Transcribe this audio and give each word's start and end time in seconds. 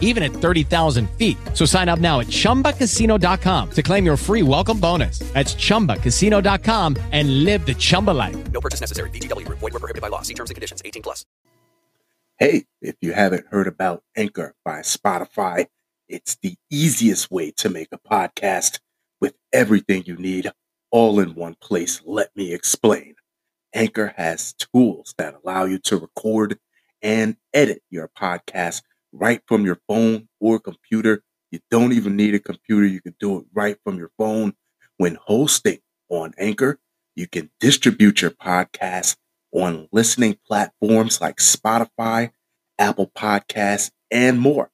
even 0.00 0.22
at 0.22 0.30
30,000 0.32 1.10
feet. 1.18 1.36
So 1.52 1.66
sign 1.66 1.90
up 1.90 1.98
now 1.98 2.20
at 2.20 2.28
chumbacasino.com 2.28 3.70
to 3.72 3.82
claim 3.82 4.06
your 4.06 4.16
free 4.16 4.42
welcome 4.42 4.80
bonus. 4.80 5.18
That's 5.34 5.54
chumbacasino.com 5.54 6.96
and 7.12 7.44
live 7.44 7.66
the 7.66 7.74
Chumba 7.74 8.12
life. 8.12 8.36
No 8.52 8.60
purchase 8.60 8.80
necessary. 8.80 9.10
VGW 9.10 9.44
Group. 9.44 9.58
Void 9.58 9.72
were 9.72 9.80
prohibited 9.80 10.02
by 10.02 10.08
law. 10.08 10.22
See 10.22 10.34
terms 10.34 10.50
and 10.50 10.54
conditions. 10.54 10.80
18 10.84 11.02
plus. 11.02 11.26
Hey, 12.38 12.64
if 12.82 12.96
you 13.00 13.12
haven't 13.12 13.46
heard 13.50 13.68
about 13.68 14.02
Anchor 14.16 14.54
by 14.64 14.80
Spotify, 14.80 15.66
it's 16.08 16.36
the 16.42 16.56
easiest 16.68 17.30
way 17.30 17.52
to 17.58 17.68
make 17.68 17.88
a 17.92 17.98
podcast 17.98 18.80
with 19.20 19.34
everything 19.52 20.02
you 20.04 20.16
need 20.16 20.50
all 20.90 21.20
in 21.20 21.34
one 21.34 21.54
place. 21.60 22.02
Let 22.04 22.34
me 22.34 22.52
explain. 22.52 23.14
Anchor 23.72 24.14
has 24.16 24.52
tools 24.54 25.14
that 25.18 25.36
allow 25.42 25.64
you 25.64 25.78
to 25.80 25.96
record 25.96 26.58
and 27.02 27.36
edit 27.52 27.82
your 27.90 28.08
podcast 28.08 28.82
right 29.14 29.42
from 29.46 29.64
your 29.64 29.80
phone 29.88 30.28
or 30.40 30.58
computer. 30.60 31.22
You 31.50 31.60
don't 31.70 31.92
even 31.92 32.16
need 32.16 32.34
a 32.34 32.40
computer. 32.40 32.86
You 32.86 33.00
can 33.00 33.16
do 33.20 33.38
it 33.40 33.46
right 33.54 33.78
from 33.84 33.98
your 33.98 34.10
phone. 34.18 34.54
When 34.98 35.16
hosting 35.22 35.80
on 36.10 36.34
Anchor, 36.38 36.78
you 37.16 37.28
can 37.28 37.50
distribute 37.60 38.22
your 38.22 38.32
podcast 38.32 39.16
on 39.52 39.88
listening 39.92 40.38
platforms 40.46 41.20
like 41.20 41.36
Spotify, 41.38 42.32
Apple 42.78 43.10
Podcasts, 43.16 43.90
and 44.10 44.40
more. 44.40 44.70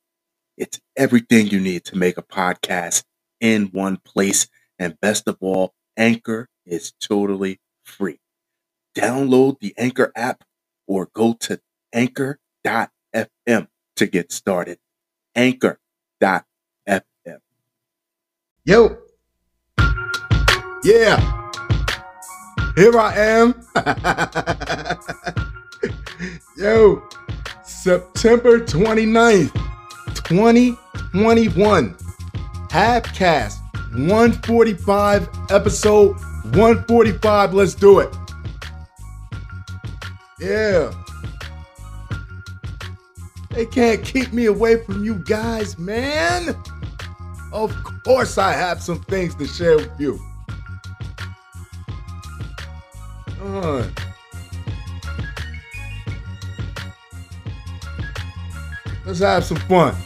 It's 0.56 0.80
everything 0.96 1.48
you 1.48 1.60
need 1.60 1.84
to 1.86 1.98
make 1.98 2.18
a 2.18 2.22
podcast 2.22 3.04
in 3.40 3.66
one 3.68 3.98
place. 3.98 4.48
And 4.78 5.00
best 5.00 5.28
of 5.28 5.38
all, 5.40 5.74
Anchor 5.96 6.48
is 6.66 6.92
totally 7.00 7.60
free. 7.84 8.20
Download 8.96 9.58
the 9.60 9.74
Anchor 9.78 10.12
app 10.16 10.44
or 10.86 11.08
go 11.14 11.34
to 11.40 11.60
anchor.fm 11.92 13.68
to 14.00 14.06
get 14.06 14.32
started. 14.32 14.78
Anchor.fm. 15.36 17.02
Yo. 18.64 18.96
Yeah. 20.82 21.50
Here 22.76 22.98
I 22.98 23.14
am. 23.14 23.54
Yo. 26.56 27.02
September 27.62 28.60
29th, 28.60 29.52
2021. 30.14 31.94
Halfcast 32.70 33.58
145 33.92 35.28
episode 35.50 36.16
145. 36.54 37.54
Let's 37.54 37.74
do 37.74 37.98
it. 38.00 38.16
Yeah. 40.38 40.90
They 43.50 43.66
can't 43.66 44.02
keep 44.04 44.32
me 44.32 44.46
away 44.46 44.82
from 44.84 45.04
you 45.04 45.16
guys, 45.16 45.76
man. 45.78 46.54
Of 47.52 47.74
course, 48.04 48.38
I 48.38 48.52
have 48.52 48.80
some 48.80 49.02
things 49.02 49.34
to 49.34 49.46
share 49.46 49.76
with 49.76 49.98
you. 49.98 50.20
Uh, 53.42 53.88
let's 59.04 59.18
have 59.18 59.44
some 59.44 59.56
fun. 59.56 59.96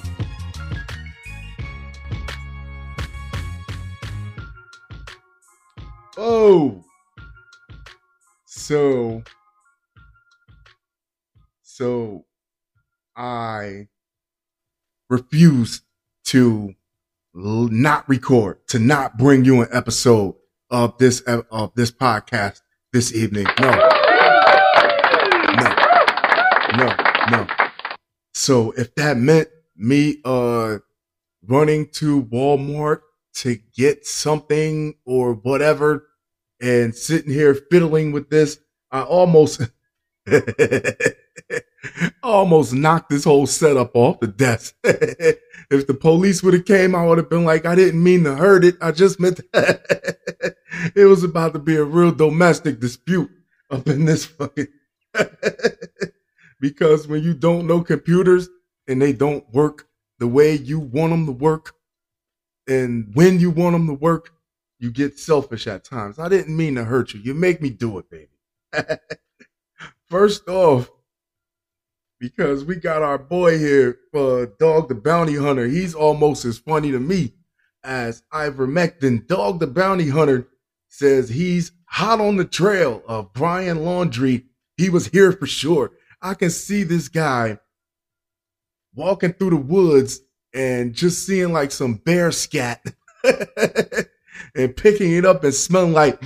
Oh, 6.17 6.83
so, 8.47 9.23
so 11.63 12.25
I 13.17 13.89
refuse 15.09 15.83
to 16.27 16.75
not 17.35 18.09
record, 18.09 18.67
to 18.69 18.79
not 18.79 19.19
bring 19.19 19.45
you 19.45 19.63
an 19.63 19.69
episode 19.73 20.37
of 20.71 20.99
this 20.99 21.21
of 21.21 21.73
this 21.75 21.91
podcast 21.91 22.61
this 22.93 23.15
evening. 23.15 23.47
No, 23.61 23.71
no, 25.57 25.77
no, 26.77 26.97
no. 27.31 27.47
So 28.33 28.73
if 28.73 28.95
that 28.97 29.17
meant 29.17 29.49
me 29.77 30.21
uh 30.25 30.79
running 31.47 31.89
to 31.91 32.23
Walmart 32.25 33.01
to 33.35 33.59
get 33.77 34.07
something 34.07 34.95
or 35.05 35.35
whatever 35.35 36.07
and 36.61 36.95
sitting 36.95 37.33
here 37.33 37.55
fiddling 37.55 38.13
with 38.13 38.31
this, 38.31 38.59
I 38.91 39.03
almost 39.03 39.61
almost 42.23 42.73
knocked 42.73 43.11
this 43.11 43.25
whole 43.25 43.47
setup 43.47 43.95
off 43.95 44.21
the 44.21 44.27
desk. 44.27 44.75
if 44.85 45.87
the 45.87 45.95
police 45.95 46.43
would 46.43 46.55
have 46.55 46.65
came, 46.65 46.95
I 46.95 47.07
would 47.07 47.19
have 47.19 47.31
been 47.31 47.45
like, 47.45 47.67
I 47.67 47.75
didn't 47.75 48.03
mean 48.03 48.25
to 48.25 48.35
hurt 48.37 48.65
it. 48.65 48.77
I 48.81 48.93
just 48.93 49.21
meant 49.21 49.41
that. 49.53 50.57
it 50.95 51.05
was 51.05 51.25
about 51.25 51.53
to 51.55 51.59
be 51.59 51.77
a 51.77 51.85
real 51.85 52.13
domestic 52.13 52.81
dispute 52.81 53.31
up 53.71 53.87
in 53.89 54.05
this 54.05 54.25
fucking 54.25 54.69
because 56.61 57.07
when 57.07 57.23
you 57.23 57.35
don't 57.35 57.67
know 57.67 57.83
computers 57.83 58.49
and 58.89 59.01
they 59.01 59.13
don't 59.13 59.45
work 59.53 59.87
the 60.19 60.27
way 60.27 60.55
you 60.55 60.79
want 60.79 61.11
them 61.11 61.27
to 61.27 61.33
work 61.33 61.75
and 62.67 63.11
when 63.15 63.41
you 63.41 63.51
want 63.51 63.75
them 63.75 63.87
to 63.87 63.95
work, 63.95 64.31
you 64.79 64.91
get 64.91 65.19
selfish 65.19 65.67
at 65.67 65.85
times. 65.85 66.19
I 66.19 66.29
didn't 66.29 66.57
mean 66.57 66.75
to 66.77 66.85
hurt 66.85 67.15
you. 67.15 67.21
You 67.21 67.35
make 67.35 67.61
me 67.61 67.71
do 67.71 67.99
it, 67.99 68.11
baby. 68.11 68.29
First 70.09 70.49
off, 70.49 70.91
because 72.25 72.65
we 72.65 72.75
got 72.75 73.03
our 73.03 73.19
boy 73.19 73.59
here, 73.59 73.99
uh, 74.15 74.47
Dog 74.59 74.89
the 74.89 74.95
Bounty 74.95 75.37
Hunter. 75.37 75.67
He's 75.67 75.95
almost 75.95 76.47
as 76.47 76.57
funny 76.57 76.91
to 76.91 76.99
me 76.99 77.35
as 77.85 78.23
ivermectin. 78.33 79.27
Dog 79.27 79.61
the 79.61 79.67
Bounty 79.67 80.09
Hunter 80.09 80.49
says 80.89 81.29
he's 81.29 81.73
hot 81.85 82.23
on 82.23 82.39
the 82.39 82.47
trail 82.47 83.03
of 83.07 83.35
Brian 83.35 83.81
Laundrie. 83.81 84.45
He 84.79 84.89
was 84.89 85.09
here 85.09 85.33
for 85.33 85.47
sure. 85.47 85.93
I 86.23 86.33
can 86.33 86.49
see 86.49 86.83
this 86.83 87.09
guy 87.09 87.59
walking 88.95 89.35
through 89.35 89.51
the 89.51 89.57
woods 89.57 90.21
and 90.55 90.95
just 90.95 91.27
seeing 91.27 91.53
like 91.53 91.73
some 91.73 91.97
bear 91.97 92.33
scat 92.33 92.83
and 94.55 94.75
picking 94.75 95.13
it 95.13 95.27
up 95.27 95.45
and 95.45 95.53
smelling 95.55 95.93
like, 95.93 96.23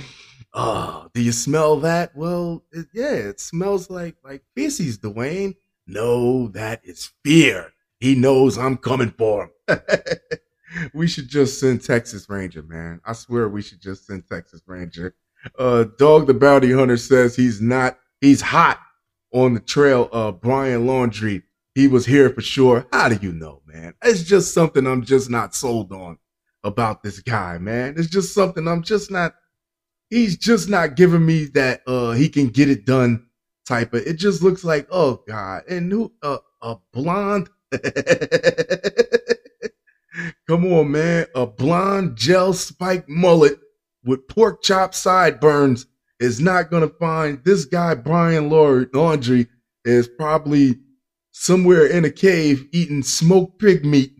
oh, 0.53 1.09
do 1.13 1.21
you 1.21 1.33
smell 1.33 1.75
that? 1.81 2.15
Well, 2.15 2.63
it, 2.71 2.87
yeah, 2.93 3.15
it 3.15 3.41
smells 3.41 3.89
like 3.89 4.15
like 4.23 4.43
feces, 4.55 4.97
Duane. 4.97 5.55
No, 5.89 6.49
that 6.49 6.81
is 6.83 7.11
fear. 7.25 7.73
He 7.99 8.13
knows 8.13 8.59
I'm 8.59 8.77
coming 8.77 9.09
for 9.17 9.49
him. 9.67 9.79
we 10.93 11.07
should 11.07 11.27
just 11.27 11.59
send 11.59 11.83
Texas 11.83 12.29
Ranger, 12.29 12.61
man. 12.61 13.01
I 13.03 13.13
swear 13.13 13.49
we 13.49 13.63
should 13.63 13.81
just 13.81 14.05
send 14.05 14.27
Texas 14.27 14.61
Ranger. 14.67 15.15
Uh, 15.57 15.85
Dog 15.97 16.27
the 16.27 16.35
Bounty 16.35 16.71
Hunter 16.71 16.95
says 16.95 17.35
he's 17.35 17.59
not, 17.59 17.97
he's 18.21 18.39
hot 18.39 18.79
on 19.33 19.55
the 19.55 19.59
trail 19.59 20.09
of 20.11 20.41
Brian 20.41 20.85
Laundrie. 20.85 21.41
He 21.73 21.87
was 21.87 22.05
here 22.05 22.29
for 22.29 22.41
sure. 22.41 22.85
How 22.93 23.09
do 23.09 23.17
you 23.25 23.33
know, 23.33 23.63
man? 23.65 23.95
It's 24.03 24.21
just 24.21 24.53
something 24.53 24.85
I'm 24.85 25.03
just 25.03 25.29
not 25.31 25.55
sold 25.55 25.91
on 25.91 26.19
about 26.63 27.01
this 27.01 27.19
guy, 27.19 27.57
man. 27.57 27.95
It's 27.97 28.09
just 28.09 28.35
something 28.35 28.67
I'm 28.67 28.83
just 28.83 29.09
not, 29.09 29.33
he's 30.11 30.37
just 30.37 30.69
not 30.69 30.95
giving 30.95 31.25
me 31.25 31.45
that, 31.55 31.81
uh, 31.87 32.11
he 32.11 32.29
can 32.29 32.49
get 32.49 32.69
it 32.69 32.85
done 32.85 33.25
type 33.69 33.93
of, 33.93 34.05
it 34.05 34.15
just 34.15 34.41
looks 34.41 34.63
like, 34.65 34.87
oh 34.91 35.23
God. 35.27 35.63
And 35.69 35.91
who, 35.91 36.11
uh, 36.21 36.39
a 36.61 36.75
blonde, 36.91 37.49
Come 40.47 40.65
on, 40.73 40.91
man. 40.91 41.27
A 41.35 41.45
blonde 41.45 42.17
gel 42.17 42.53
spike 42.53 43.07
mullet 43.07 43.59
with 44.03 44.27
pork 44.27 44.63
chop 44.63 44.93
sideburns 44.95 45.85
is 46.19 46.39
not 46.39 46.69
going 46.69 46.87
to 46.87 46.95
find 46.95 47.43
this 47.45 47.65
guy, 47.65 47.95
Brian 47.95 48.49
Laundrie, 48.49 49.47
is 49.85 50.07
probably 50.07 50.79
somewhere 51.31 51.85
in 51.85 52.03
a 52.05 52.09
cave 52.09 52.65
eating 52.73 53.03
smoked 53.03 53.59
pig 53.59 53.85
meat, 53.85 54.11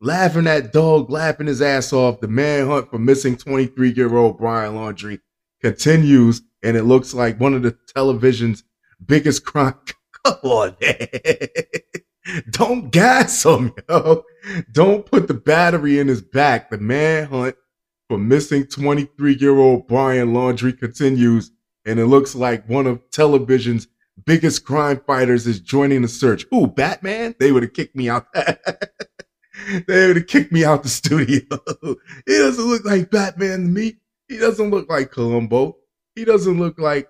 laughing 0.00 0.46
at 0.46 0.72
dog, 0.72 1.10
laughing 1.10 1.48
his 1.48 1.60
ass 1.60 1.92
off. 1.92 2.20
The 2.20 2.28
manhunt 2.28 2.90
for 2.90 2.98
missing 2.98 3.36
23 3.36 3.92
year 3.92 4.16
old 4.16 4.38
Brian 4.38 4.74
Laundrie 4.74 5.20
continues, 5.60 6.40
and 6.62 6.76
it 6.76 6.84
looks 6.84 7.12
like 7.12 7.40
one 7.40 7.54
of 7.54 7.62
the 7.62 7.76
television's 7.94 8.62
biggest 9.06 9.44
crime. 9.44 9.74
Come 10.24 10.38
on, 10.42 10.76
man. 10.80 11.08
Don't 12.50 12.90
gas 12.90 13.44
him, 13.44 13.72
yo. 13.88 14.22
Don't 14.70 15.04
put 15.04 15.26
the 15.26 15.34
battery 15.34 15.98
in 15.98 16.08
his 16.08 16.22
back. 16.22 16.70
The 16.70 16.78
manhunt 16.78 17.56
for 18.08 18.18
missing 18.18 18.66
23 18.66 19.36
year 19.38 19.58
old 19.58 19.88
Brian 19.88 20.32
Laundrie 20.32 20.78
continues, 20.78 21.50
and 21.84 21.98
it 21.98 22.06
looks 22.06 22.34
like 22.34 22.68
one 22.68 22.86
of 22.86 23.00
television's 23.10 23.88
biggest 24.24 24.64
crime 24.64 25.00
fighters 25.06 25.46
is 25.46 25.60
joining 25.60 26.02
the 26.02 26.08
search. 26.08 26.44
Ooh, 26.54 26.66
Batman? 26.66 27.34
They 27.40 27.52
would 27.52 27.62
have 27.62 27.72
kicked 27.72 27.96
me 27.96 28.08
out. 28.08 28.26
they 28.34 30.06
would 30.06 30.16
have 30.16 30.26
kicked 30.26 30.52
me 30.52 30.64
out 30.64 30.82
the 30.82 30.88
studio. 30.88 31.40
he 32.26 32.38
doesn't 32.38 32.64
look 32.64 32.84
like 32.84 33.10
Batman 33.10 33.62
to 33.62 33.68
me. 33.68 33.94
He 34.28 34.38
doesn't 34.38 34.70
look 34.70 34.88
like 34.88 35.10
Columbo. 35.10 35.76
He 36.14 36.24
doesn't 36.24 36.58
look 36.58 36.78
like 36.78 37.08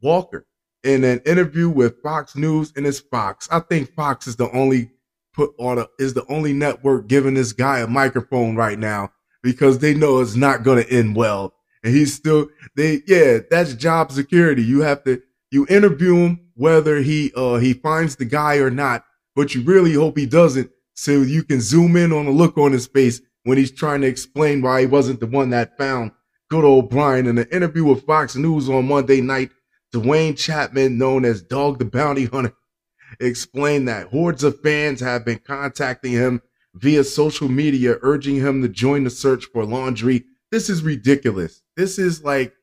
Walker. 0.00 0.46
In 0.84 1.02
an 1.02 1.20
interview 1.20 1.70
with 1.70 2.02
Fox 2.02 2.36
News, 2.36 2.72
and 2.76 2.86
it's 2.86 3.00
Fox. 3.00 3.48
I 3.50 3.60
think 3.60 3.94
Fox 3.94 4.26
is 4.26 4.36
the 4.36 4.50
only 4.50 4.90
put 5.32 5.54
on 5.58 5.78
a, 5.78 5.86
is 5.98 6.14
the 6.14 6.26
only 6.30 6.52
network 6.52 7.08
giving 7.08 7.34
this 7.34 7.52
guy 7.52 7.80
a 7.80 7.86
microphone 7.86 8.54
right 8.54 8.78
now 8.78 9.10
because 9.42 9.78
they 9.78 9.94
know 9.94 10.20
it's 10.20 10.36
not 10.36 10.62
going 10.62 10.84
to 10.84 10.90
end 10.90 11.16
well. 11.16 11.54
And 11.82 11.94
he's 11.94 12.14
still 12.14 12.48
they 12.76 13.02
yeah, 13.06 13.38
that's 13.50 13.74
job 13.74 14.12
security. 14.12 14.62
You 14.62 14.82
have 14.82 15.04
to 15.04 15.22
you 15.50 15.66
interview 15.68 16.16
him 16.16 16.40
whether 16.54 16.98
he 16.98 17.32
uh 17.34 17.56
he 17.56 17.72
finds 17.72 18.16
the 18.16 18.26
guy 18.26 18.56
or 18.56 18.70
not, 18.70 19.04
but 19.34 19.54
you 19.54 19.62
really 19.62 19.94
hope 19.94 20.18
he 20.18 20.26
doesn't 20.26 20.70
so 20.94 21.12
you 21.22 21.42
can 21.42 21.60
zoom 21.60 21.96
in 21.96 22.12
on 22.12 22.26
the 22.26 22.30
look 22.30 22.56
on 22.56 22.72
his 22.72 22.86
face 22.86 23.20
when 23.44 23.58
he's 23.58 23.72
trying 23.72 24.00
to 24.02 24.06
explain 24.06 24.62
why 24.62 24.80
he 24.80 24.86
wasn't 24.86 25.20
the 25.20 25.26
one 25.26 25.50
that 25.50 25.76
found 25.76 26.12
good 26.48 26.64
old 26.64 26.90
Brian 26.90 27.26
in 27.26 27.38
an 27.38 27.48
interview 27.50 27.84
with 27.84 28.06
Fox 28.06 28.36
News 28.36 28.68
on 28.68 28.88
Monday 28.88 29.20
night. 29.20 29.50
Duane 29.94 30.34
Chapman, 30.34 30.98
known 30.98 31.24
as 31.24 31.40
Dog 31.40 31.78
the 31.78 31.84
Bounty 31.84 32.24
Hunter, 32.24 32.52
explained 33.20 33.86
that 33.86 34.08
hordes 34.08 34.42
of 34.42 34.60
fans 34.60 34.98
have 34.98 35.24
been 35.24 35.38
contacting 35.38 36.10
him 36.10 36.42
via 36.74 37.04
social 37.04 37.48
media, 37.48 37.98
urging 38.02 38.34
him 38.34 38.60
to 38.60 38.68
join 38.68 39.04
the 39.04 39.10
search 39.10 39.44
for 39.52 39.62
Laundrie. 39.62 40.24
This 40.50 40.68
is 40.68 40.82
ridiculous. 40.82 41.62
This 41.76 42.00
is 42.00 42.24
like, 42.24 42.54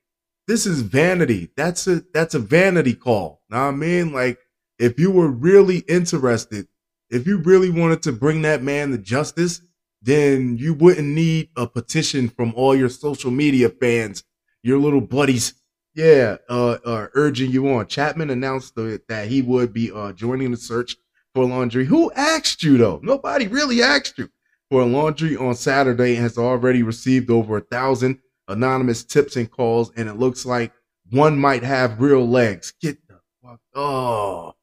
this 0.47 0.65
is 0.65 0.81
vanity. 0.81 1.49
That's 1.55 1.87
a 1.87 2.03
that's 2.13 2.35
a 2.35 2.39
vanity 2.39 2.95
call. 2.95 3.41
Now 3.49 3.69
I 3.69 3.71
mean, 3.71 4.11
like, 4.11 4.37
if 4.77 4.99
you 4.99 5.09
were 5.09 5.29
really 5.29 5.85
interested, 5.87 6.67
if 7.09 7.25
you 7.25 7.37
really 7.37 7.69
wanted 7.69 8.03
to 8.03 8.11
bring 8.11 8.41
that 8.41 8.61
man 8.61 8.91
to 8.91 8.97
justice, 8.97 9.61
then 10.01 10.57
you 10.57 10.73
wouldn't 10.73 11.07
need 11.07 11.47
a 11.55 11.65
petition 11.65 12.27
from 12.27 12.53
all 12.57 12.75
your 12.75 12.89
social 12.89 13.31
media 13.31 13.69
fans, 13.69 14.25
your 14.63 14.79
little 14.79 14.99
buddies 14.99 15.53
yeah, 15.93 16.37
uh, 16.49 16.77
uh, 16.85 17.07
urging 17.13 17.51
you 17.51 17.69
on. 17.73 17.87
Chapman 17.87 18.29
announced 18.29 18.75
the, 18.75 19.01
that 19.09 19.27
he 19.27 19.41
would 19.41 19.73
be 19.73 19.91
uh, 19.91 20.13
joining 20.13 20.51
the 20.51 20.57
search 20.57 20.95
for 21.33 21.45
Laundrie. 21.45 21.85
Who 21.85 22.11
asked 22.13 22.63
you 22.63 22.77
though? 22.77 22.99
Nobody 23.03 23.47
really 23.47 23.81
asked 23.81 24.17
you. 24.17 24.29
For 24.69 24.83
Laundrie 24.83 25.39
on 25.39 25.55
Saturday 25.55 26.15
has 26.15 26.37
already 26.37 26.81
received 26.81 27.29
over 27.29 27.57
a 27.57 27.61
thousand 27.61 28.19
anonymous 28.47 29.03
tips 29.03 29.35
and 29.35 29.51
calls, 29.51 29.91
and 29.97 30.07
it 30.07 30.17
looks 30.17 30.45
like 30.45 30.71
one 31.09 31.37
might 31.37 31.63
have 31.63 32.01
real 32.01 32.25
legs. 32.25 32.73
Get 32.81 32.97
the 33.07 33.19
fuck. 33.43 33.59
Oh. 33.75 34.53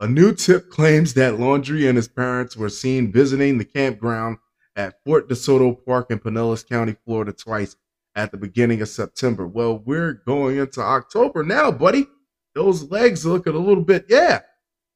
A 0.00 0.06
new 0.06 0.32
tip 0.32 0.70
claims 0.70 1.14
that 1.14 1.34
Laundrie 1.34 1.88
and 1.88 1.96
his 1.96 2.06
parents 2.06 2.56
were 2.56 2.68
seen 2.68 3.10
visiting 3.10 3.58
the 3.58 3.64
campground 3.64 4.38
at 4.76 5.02
Fort 5.04 5.28
DeSoto 5.28 5.84
Park 5.84 6.12
in 6.12 6.20
Pinellas 6.20 6.66
County, 6.66 6.94
Florida 7.04 7.32
twice 7.32 7.74
at 8.18 8.32
the 8.32 8.36
beginning 8.36 8.82
of 8.82 8.88
September. 8.88 9.46
Well, 9.46 9.78
we're 9.78 10.14
going 10.26 10.58
into 10.58 10.80
October 10.80 11.44
now, 11.44 11.70
buddy. 11.70 12.08
Those 12.52 12.90
legs 12.90 13.24
looking 13.24 13.54
a 13.54 13.58
little 13.58 13.84
bit, 13.84 14.06
yeah. 14.08 14.40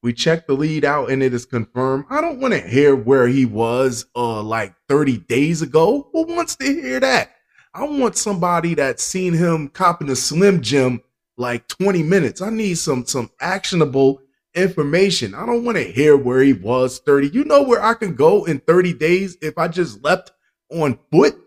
We 0.01 0.11
checked 0.11 0.47
the 0.47 0.53
lead 0.55 0.83
out 0.83 1.09
and 1.09 1.23
it 1.23 1.33
is 1.33 1.45
confirmed. 1.45 2.03
I 2.09 2.19
don't 2.19 2.41
want 2.41 2.53
to 2.53 2.59
hear 2.59 2.93
where 2.93 3.29
he 3.29 3.45
was 3.45 4.05
uh 4.13 4.41
like 4.43 4.75
30 4.89 5.19
days 5.19 5.61
ago. 5.61 6.09
Who 6.11 6.23
wants 6.23 6.57
to 6.57 6.65
hear 6.65 6.99
that? 6.99 7.31
I 7.73 7.85
want 7.85 8.17
somebody 8.17 8.73
that's 8.73 9.01
seen 9.01 9.33
him 9.33 9.69
copping 9.69 10.09
a 10.09 10.17
Slim 10.17 10.61
Jim 10.61 11.01
like 11.37 11.69
20 11.69 12.03
minutes. 12.03 12.41
I 12.41 12.49
need 12.49 12.77
some 12.77 13.05
some 13.05 13.31
actionable 13.39 14.19
information. 14.53 15.33
I 15.33 15.45
don't 15.45 15.63
want 15.63 15.77
to 15.77 15.83
hear 15.85 16.17
where 16.17 16.41
he 16.41 16.51
was 16.51 16.99
30. 16.99 17.29
You 17.29 17.45
know 17.45 17.63
where 17.63 17.81
I 17.81 17.93
can 17.93 18.15
go 18.15 18.43
in 18.43 18.59
30 18.59 18.93
days 18.95 19.37
if 19.41 19.57
I 19.57 19.69
just 19.69 20.03
left 20.03 20.33
on 20.69 20.99
foot? 21.09 21.42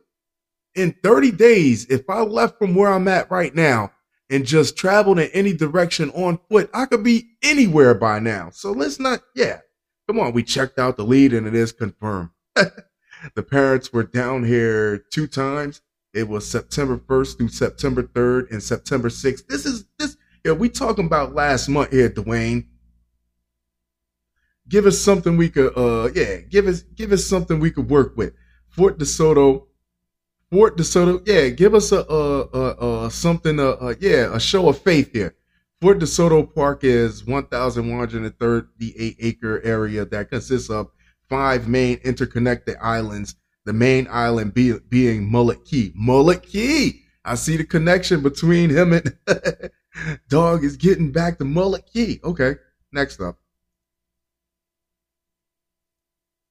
In 0.76 0.94
30 1.02 1.32
days, 1.32 1.86
if 1.86 2.08
I 2.08 2.20
left 2.20 2.58
from 2.58 2.74
where 2.74 2.92
I'm 2.92 3.08
at 3.08 3.30
right 3.30 3.54
now 3.54 3.92
and 4.28 4.44
just 4.44 4.76
traveled 4.76 5.18
in 5.18 5.30
any 5.32 5.54
direction 5.54 6.10
on 6.10 6.38
foot, 6.50 6.68
I 6.74 6.84
could 6.84 7.02
be 7.02 7.30
anywhere 7.42 7.94
by 7.94 8.18
now. 8.18 8.50
So 8.50 8.72
let's 8.72 9.00
not, 9.00 9.22
yeah. 9.34 9.60
Come 10.06 10.20
on, 10.20 10.34
we 10.34 10.42
checked 10.42 10.78
out 10.78 10.98
the 10.98 11.04
lead 11.04 11.32
and 11.32 11.46
it 11.46 11.54
is 11.54 11.72
confirmed. 11.72 12.28
the 12.54 13.42
parents 13.42 13.90
were 13.90 14.02
down 14.02 14.44
here 14.44 14.98
two 15.10 15.26
times. 15.26 15.80
It 16.12 16.28
was 16.28 16.48
September 16.48 16.98
1st 16.98 17.38
through 17.38 17.48
September 17.48 18.02
3rd 18.02 18.50
and 18.50 18.62
September 18.62 19.08
6th. 19.08 19.46
This 19.46 19.64
is 19.64 19.86
this, 19.98 20.18
yeah, 20.44 20.52
we 20.52 20.68
talking 20.68 21.06
about 21.06 21.34
last 21.34 21.68
month 21.68 21.90
here, 21.90 22.10
Duane. 22.10 22.68
Give 24.68 24.84
us 24.84 24.98
something 24.98 25.38
we 25.38 25.48
could, 25.48 25.72
uh, 25.76 26.10
yeah, 26.14 26.38
give 26.38 26.66
us, 26.66 26.82
give 26.82 27.12
us 27.12 27.24
something 27.24 27.60
we 27.60 27.70
could 27.70 27.88
work 27.88 28.14
with. 28.16 28.34
Fort 28.68 28.98
DeSoto 28.98 29.66
Fort 30.50 30.76
DeSoto, 30.76 31.26
yeah, 31.26 31.48
give 31.48 31.74
us 31.74 31.90
a, 31.90 32.04
a, 32.08 32.42
a, 32.42 33.06
a 33.06 33.10
something, 33.10 33.58
a, 33.58 33.70
a, 33.70 33.96
yeah, 34.00 34.34
a 34.34 34.38
show 34.38 34.68
of 34.68 34.78
faith 34.78 35.12
here. 35.12 35.34
Fort 35.80 35.98
DeSoto 35.98 36.54
Park 36.54 36.84
is 36.84 37.26
1,138 37.26 39.16
acre 39.18 39.60
area 39.64 40.04
that 40.04 40.30
consists 40.30 40.70
of 40.70 40.90
five 41.28 41.66
main 41.68 41.98
interconnected 42.04 42.76
islands. 42.80 43.34
The 43.64 43.72
main 43.72 44.06
island 44.08 44.54
be, 44.54 44.78
being 44.88 45.28
Mullet 45.28 45.64
Key. 45.64 45.92
Mullet 45.96 46.44
Key. 46.44 47.02
I 47.24 47.34
see 47.34 47.56
the 47.56 47.64
connection 47.64 48.22
between 48.22 48.70
him 48.70 48.92
and 48.92 49.18
Dog 50.28 50.62
is 50.62 50.76
getting 50.76 51.10
back 51.10 51.38
to 51.38 51.44
Mullet 51.44 51.86
Key. 51.92 52.20
Okay, 52.22 52.54
next 52.92 53.20
up. 53.20 53.38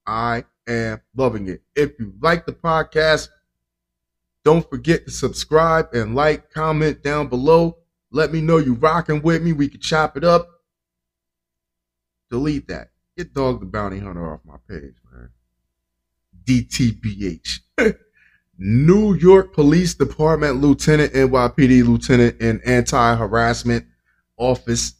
I 0.06 0.44
am 0.68 1.00
loving 1.16 1.48
it. 1.48 1.62
If 1.74 1.98
you 1.98 2.12
like 2.20 2.44
the 2.44 2.52
podcast, 2.52 3.28
don't 4.46 4.70
forget 4.70 5.04
to 5.04 5.10
subscribe 5.10 5.88
and 5.92 6.14
like, 6.14 6.52
comment 6.52 7.02
down 7.02 7.26
below. 7.26 7.78
Let 8.12 8.32
me 8.32 8.40
know 8.40 8.58
you 8.58 8.74
rocking 8.74 9.20
with 9.20 9.42
me. 9.42 9.52
We 9.52 9.66
can 9.66 9.80
chop 9.80 10.16
it 10.16 10.22
up. 10.22 10.48
Delete 12.30 12.68
that. 12.68 12.90
Get 13.16 13.34
Dog 13.34 13.58
the 13.58 13.66
Bounty 13.66 13.98
Hunter 13.98 14.32
off 14.32 14.42
my 14.44 14.54
page, 14.68 14.94
man. 15.12 15.30
DTBH. 16.44 17.58
New 18.58 19.14
York 19.14 19.52
Police 19.52 19.94
Department 19.94 20.60
Lieutenant, 20.60 21.12
NYPD 21.12 21.84
Lieutenant 21.84 22.40
in 22.40 22.60
Anti-Harassment 22.64 23.84
Office 24.36 24.94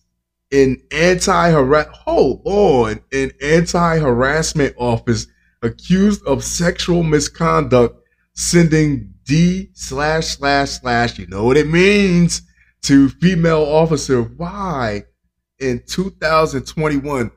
in 0.50 0.80
anti-harass 0.92 1.88
hold 1.92 2.40
on 2.44 3.00
in 3.10 3.32
anti-harassment 3.42 4.72
office 4.78 5.26
accused 5.60 6.24
of 6.24 6.44
sexual 6.44 7.02
misconduct 7.02 8.00
sending 8.34 9.12
D 9.26 9.70
slash 9.74 10.28
slash 10.36 10.70
slash, 10.70 11.18
you 11.18 11.26
know 11.26 11.44
what 11.44 11.56
it 11.56 11.66
means 11.66 12.42
to 12.82 13.08
female 13.08 13.64
officer. 13.64 14.22
Why 14.22 15.02
in 15.58 15.82
2021 15.86 17.32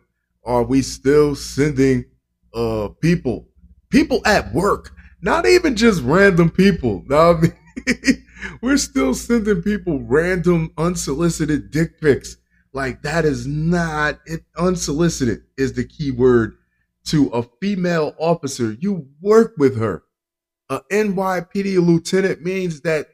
are 0.46 0.64
we 0.64 0.84
still 0.84 1.36
sending 1.36 2.06
uh 2.54 2.90
people, 3.02 3.48
people 3.90 4.22
at 4.26 4.54
work, 4.54 4.92
not 5.22 5.48
even 5.48 5.76
just 5.76 6.04
random 6.04 6.52
people. 6.52 7.04
I 7.12 7.34
mean, 7.42 8.26
we're 8.62 8.78
still 8.78 9.16
sending 9.16 9.64
people 9.64 10.04
random 10.04 10.72
unsolicited 10.78 11.72
dick 11.72 12.00
pics. 12.00 12.38
Like 12.72 13.02
that 13.02 13.26
is 13.26 13.48
not 13.48 14.20
it. 14.28 14.44
Unsolicited 14.58 15.42
is 15.58 15.74
the 15.74 15.86
key 15.86 16.12
word 16.12 16.56
to 17.06 17.30
a 17.30 17.42
female 17.60 18.14
officer. 18.20 18.78
You 18.80 19.08
work 19.22 19.56
with 19.58 19.80
her 19.80 20.04
a 20.70 20.82
NYPD 20.92 21.86
lieutenant 21.86 22.42
means 22.42 22.82
that 22.82 23.08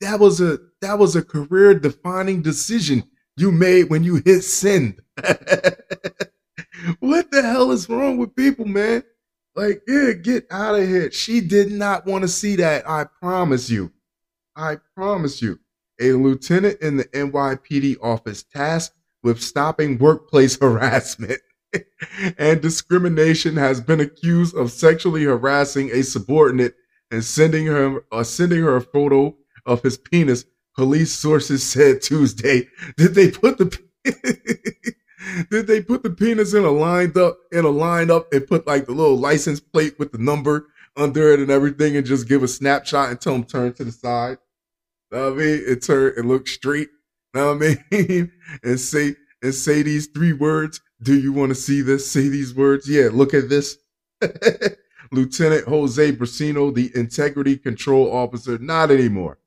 that 0.00 0.18
was 0.20 0.40
a 0.40 0.58
that 0.80 0.98
was 0.98 1.16
a 1.16 1.22
career 1.22 1.74
defining 1.74 2.42
decision 2.42 3.04
you 3.36 3.52
made 3.52 3.90
when 3.90 4.04
you 4.04 4.22
hit 4.24 4.42
send. 4.42 5.00
what 7.00 7.30
the 7.30 7.42
hell 7.42 7.70
is 7.70 7.88
wrong 7.88 8.18
with 8.18 8.34
people, 8.36 8.64
man? 8.64 9.02
Like, 9.54 9.82
yeah, 9.86 10.12
get 10.12 10.46
out 10.50 10.76
of 10.76 10.86
here. 10.86 11.10
She 11.10 11.40
did 11.40 11.72
not 11.72 12.06
want 12.06 12.22
to 12.22 12.28
see 12.28 12.56
that. 12.56 12.88
I 12.88 13.04
promise 13.20 13.68
you. 13.68 13.92
I 14.56 14.76
promise 14.94 15.42
you. 15.42 15.58
A 16.00 16.12
lieutenant 16.12 16.80
in 16.80 16.96
the 16.96 17.04
NYPD 17.04 17.96
office 18.02 18.42
tasked 18.42 18.96
with 19.22 19.42
stopping 19.42 19.98
workplace 19.98 20.56
harassment 20.60 21.40
and 22.38 22.60
discrimination 22.60 23.56
has 23.56 23.80
been 23.80 24.00
accused 24.00 24.56
of 24.56 24.72
sexually 24.72 25.24
harassing 25.24 25.90
a 25.90 26.02
subordinate 26.02 26.74
and 27.10 27.24
sending 27.24 27.66
her 27.66 28.04
uh, 28.12 28.22
sending 28.22 28.62
her 28.62 28.76
a 28.76 28.80
photo 28.80 29.36
of 29.66 29.82
his 29.82 29.96
penis. 29.98 30.44
Police 30.76 31.12
sources 31.12 31.62
said 31.62 32.02
Tuesday. 32.02 32.68
Did 32.96 33.14
they 33.14 33.30
put 33.30 33.58
the 33.58 33.76
did 35.50 35.66
they 35.66 35.82
put 35.82 36.02
the 36.02 36.10
penis 36.10 36.54
in 36.54 36.64
a 36.64 36.70
lined 36.70 37.16
up 37.16 37.38
in 37.52 37.64
a 37.64 37.70
line 37.70 38.10
up 38.10 38.32
and 38.32 38.46
put 38.46 38.66
like 38.66 38.86
the 38.86 38.92
little 38.92 39.18
license 39.18 39.60
plate 39.60 39.98
with 39.98 40.12
the 40.12 40.18
number 40.18 40.68
under 40.96 41.32
it 41.32 41.40
and 41.40 41.50
everything 41.50 41.96
and 41.96 42.06
just 42.06 42.28
give 42.28 42.42
a 42.42 42.48
snapshot 42.48 43.10
and 43.10 43.20
tell 43.20 43.34
him 43.34 43.44
turn 43.44 43.72
to 43.74 43.84
the 43.84 43.92
side? 43.92 44.38
Know 45.10 45.30
what 45.30 45.40
I 45.40 45.44
mean, 45.44 45.62
it 45.66 45.82
turned 45.82 46.16
and 46.16 46.28
look 46.28 46.46
straight. 46.46 46.88
Know 47.34 47.54
what 47.54 47.62
I 47.62 47.82
mean? 47.90 48.32
and 48.62 48.78
say 48.80 49.16
and 49.42 49.54
say 49.54 49.82
these 49.82 50.06
three 50.06 50.32
words. 50.32 50.80
Do 51.02 51.18
you 51.18 51.32
want 51.32 51.50
to 51.50 51.54
see 51.54 51.80
this? 51.80 52.10
Say 52.10 52.28
these 52.28 52.54
words. 52.54 52.88
Yeah, 52.88 53.08
look 53.12 53.34
at 53.34 53.48
this. 53.48 53.78
Lieutenant 55.12 55.66
Jose 55.66 56.12
Brasino, 56.12 56.72
the 56.74 56.90
integrity 56.94 57.56
control 57.56 58.12
officer, 58.12 58.58
not 58.58 58.90
anymore, 58.90 59.38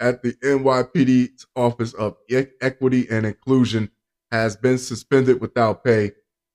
at 0.00 0.22
the 0.22 0.32
NYPD 0.34 1.44
Office 1.56 1.92
of 1.94 2.16
Equity 2.60 3.06
and 3.10 3.26
Inclusion, 3.26 3.90
has 4.30 4.56
been 4.56 4.78
suspended 4.78 5.40
without 5.40 5.82
pay 5.82 6.12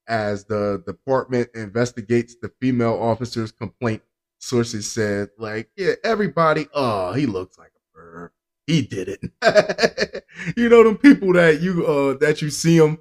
as 0.08 0.46
the 0.46 0.84
department 0.86 1.50
investigates 1.56 2.36
the 2.42 2.52
female 2.62 2.98
officer's 3.02 3.52
complaint. 3.52 4.02
Sources 4.40 4.92
said, 4.92 5.30
like, 5.38 5.70
yeah, 5.78 5.94
everybody, 6.04 6.68
oh, 6.74 7.14
he 7.14 7.26
looks 7.26 7.58
like 7.58 7.72
a 7.76 7.98
bird. 7.98 8.32
He 8.68 8.82
did 8.82 9.08
it. 9.10 10.26
you 10.58 10.70
know 10.70 10.84
them 10.84 10.98
people 10.98 11.34
that 11.34 11.62
you 11.62 11.86
uh 11.86 12.18
that 12.18 12.42
you 12.42 12.50
see 12.50 12.78
them 12.78 12.98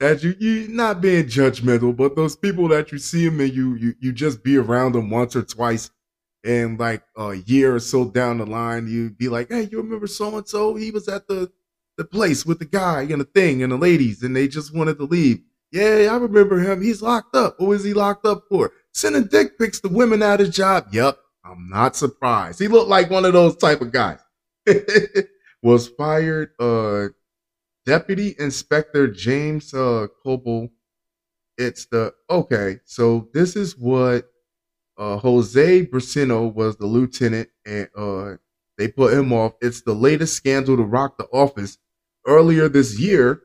that 0.00 0.22
you 0.22 0.34
you 0.38 0.68
not 0.68 1.00
being 1.00 1.24
judgmental, 1.24 1.96
but 1.96 2.16
those 2.16 2.36
people 2.36 2.68
that 2.68 2.92
you 2.92 2.98
see 2.98 3.28
them 3.28 3.40
and 3.40 3.52
you 3.52 3.74
you 3.74 3.94
you 4.00 4.12
just 4.12 4.42
be 4.42 4.56
around 4.56 4.92
them 4.92 5.10
once 5.10 5.34
or 5.34 5.42
twice, 5.42 5.90
and 6.44 6.78
like 6.78 7.02
a 7.16 7.34
year 7.34 7.74
or 7.74 7.80
so 7.80 8.04
down 8.04 8.38
the 8.38 8.46
line, 8.46 8.86
you 8.88 9.10
be 9.10 9.28
like, 9.28 9.48
hey, 9.48 9.68
you 9.70 9.78
remember 9.78 10.06
so 10.06 10.36
and 10.36 10.48
so? 10.48 10.74
He 10.76 10.90
was 10.90 11.08
at 11.08 11.26
the 11.28 11.50
the 11.96 12.04
place 12.04 12.46
with 12.46 12.60
the 12.60 12.64
guy 12.64 13.02
and 13.02 13.20
the 13.20 13.24
thing 13.24 13.62
and 13.62 13.72
the 13.72 13.76
ladies, 13.76 14.22
and 14.22 14.34
they 14.34 14.46
just 14.48 14.74
wanted 14.74 14.98
to 14.98 15.04
leave. 15.04 15.40
Yeah, 15.72 16.08
I 16.10 16.16
remember 16.16 16.58
him. 16.60 16.80
He's 16.80 17.02
locked 17.02 17.36
up. 17.36 17.58
What 17.60 17.68
was 17.68 17.84
he 17.84 17.92
locked 17.92 18.24
up 18.24 18.44
for? 18.48 18.72
Sending 18.92 19.26
dick 19.26 19.58
pics 19.58 19.80
to 19.80 19.88
women 19.88 20.22
at 20.22 20.40
his 20.40 20.50
job. 20.50 20.86
Yep, 20.92 21.18
I'm 21.44 21.68
not 21.68 21.96
surprised. 21.96 22.60
He 22.60 22.68
looked 22.68 22.88
like 22.88 23.10
one 23.10 23.24
of 23.24 23.32
those 23.32 23.56
type 23.56 23.80
of 23.80 23.92
guys. 23.92 24.20
was 25.62 25.88
fired. 25.88 26.50
Uh, 26.58 27.08
Deputy 27.88 28.36
Inspector 28.38 29.08
James 29.12 29.72
uh, 29.72 30.08
Kobel. 30.22 30.68
It's 31.56 31.86
the 31.86 32.12
okay. 32.28 32.80
So 32.84 33.30
this 33.32 33.56
is 33.56 33.78
what 33.78 34.28
uh, 34.98 35.16
Jose 35.16 35.86
Brasino 35.86 36.52
was 36.52 36.76
the 36.76 36.84
lieutenant, 36.84 37.48
and 37.64 37.88
uh, 37.96 38.34
they 38.76 38.88
put 38.88 39.14
him 39.14 39.32
off. 39.32 39.54
It's 39.62 39.80
the 39.80 39.94
latest 39.94 40.34
scandal 40.34 40.76
to 40.76 40.82
rock 40.82 41.16
the 41.16 41.24
office. 41.32 41.78
Earlier 42.26 42.68
this 42.68 43.00
year, 43.00 43.40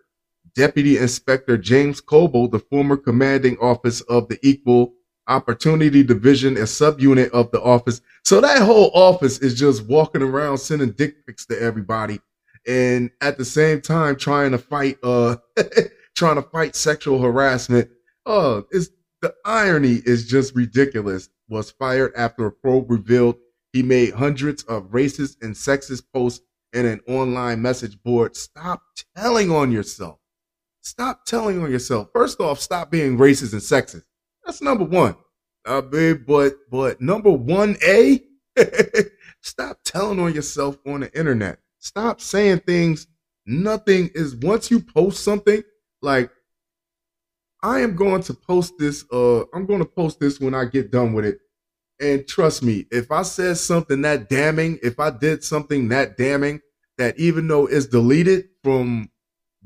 Deputy 0.55 0.97
Inspector 0.97 1.57
James 1.59 2.01
Kobel, 2.01 2.49
the 2.49 2.59
former 2.59 2.97
commanding 2.97 3.55
office 3.59 4.01
of 4.01 4.27
the 4.27 4.39
Equal 4.43 4.93
Opportunity 5.25 6.03
Division, 6.03 6.57
a 6.57 6.63
subunit 6.63 7.29
of 7.29 7.49
the 7.51 7.61
office. 7.61 8.01
So 8.25 8.41
that 8.41 8.61
whole 8.61 8.91
office 8.93 9.37
is 9.37 9.57
just 9.57 9.85
walking 9.85 10.21
around 10.21 10.57
sending 10.57 10.91
dick 10.91 11.25
pics 11.25 11.45
to 11.45 11.57
everybody 11.57 12.19
and 12.67 13.11
at 13.21 13.37
the 13.37 13.45
same 13.45 13.81
time 13.81 14.15
trying 14.15 14.51
to 14.51 14.57
fight 14.57 14.97
uh 15.03 15.37
trying 16.15 16.35
to 16.35 16.41
fight 16.41 16.75
sexual 16.75 17.19
harassment. 17.21 17.89
Oh, 18.25 18.65
it's 18.71 18.89
the 19.21 19.33
irony 19.45 20.01
is 20.05 20.27
just 20.27 20.55
ridiculous. 20.55 21.29
Was 21.49 21.71
fired 21.71 22.13
after 22.15 22.45
a 22.45 22.51
probe 22.51 22.89
revealed 22.89 23.35
he 23.73 23.83
made 23.83 24.13
hundreds 24.13 24.63
of 24.63 24.91
racist 24.91 25.41
and 25.41 25.55
sexist 25.55 26.03
posts 26.13 26.45
in 26.73 26.85
an 26.85 27.01
online 27.07 27.61
message 27.61 28.01
board. 28.03 28.35
Stop 28.35 28.81
telling 29.15 29.51
on 29.51 29.71
yourself. 29.71 30.19
Stop 30.81 31.25
telling 31.25 31.61
on 31.63 31.71
yourself. 31.71 32.09
First 32.13 32.39
off, 32.39 32.59
stop 32.59 32.91
being 32.91 33.17
racist 33.17 33.53
and 33.53 33.61
sexist. 33.61 34.03
That's 34.45 34.61
number 34.61 34.83
one. 34.83 35.15
Uh, 35.65 35.81
babe, 35.81 36.25
but 36.27 36.55
but 36.69 36.99
number 36.99 37.31
one 37.31 37.77
A, 37.87 38.21
stop 39.41 39.79
telling 39.85 40.19
on 40.19 40.33
yourself 40.33 40.77
on 40.85 41.01
the 41.01 41.17
internet. 41.17 41.59
Stop 41.83 42.21
saying 42.21 42.59
things. 42.59 43.07
Nothing 43.45 44.09
is 44.15 44.37
once 44.37 44.71
you 44.71 44.79
post 44.79 45.21
something 45.21 45.61
like 46.01 46.31
I 47.61 47.81
am 47.81 47.97
going 47.97 48.23
to 48.23 48.33
post 48.33 48.75
this. 48.79 49.03
Uh, 49.11 49.41
I'm 49.53 49.65
going 49.65 49.79
to 49.79 49.85
post 49.85 50.21
this 50.21 50.39
when 50.39 50.53
I 50.53 50.63
get 50.63 50.91
done 50.91 51.11
with 51.11 51.25
it. 51.25 51.39
And 51.99 52.25
trust 52.25 52.63
me, 52.63 52.85
if 52.89 53.11
I 53.11 53.23
said 53.23 53.57
something 53.57 54.01
that 54.03 54.29
damning, 54.29 54.79
if 54.81 54.97
I 54.97 55.09
did 55.09 55.43
something 55.43 55.89
that 55.89 56.15
damning, 56.15 56.61
that 56.97 57.19
even 57.19 57.49
though 57.49 57.65
it's 57.65 57.87
deleted 57.87 58.45
from 58.63 59.09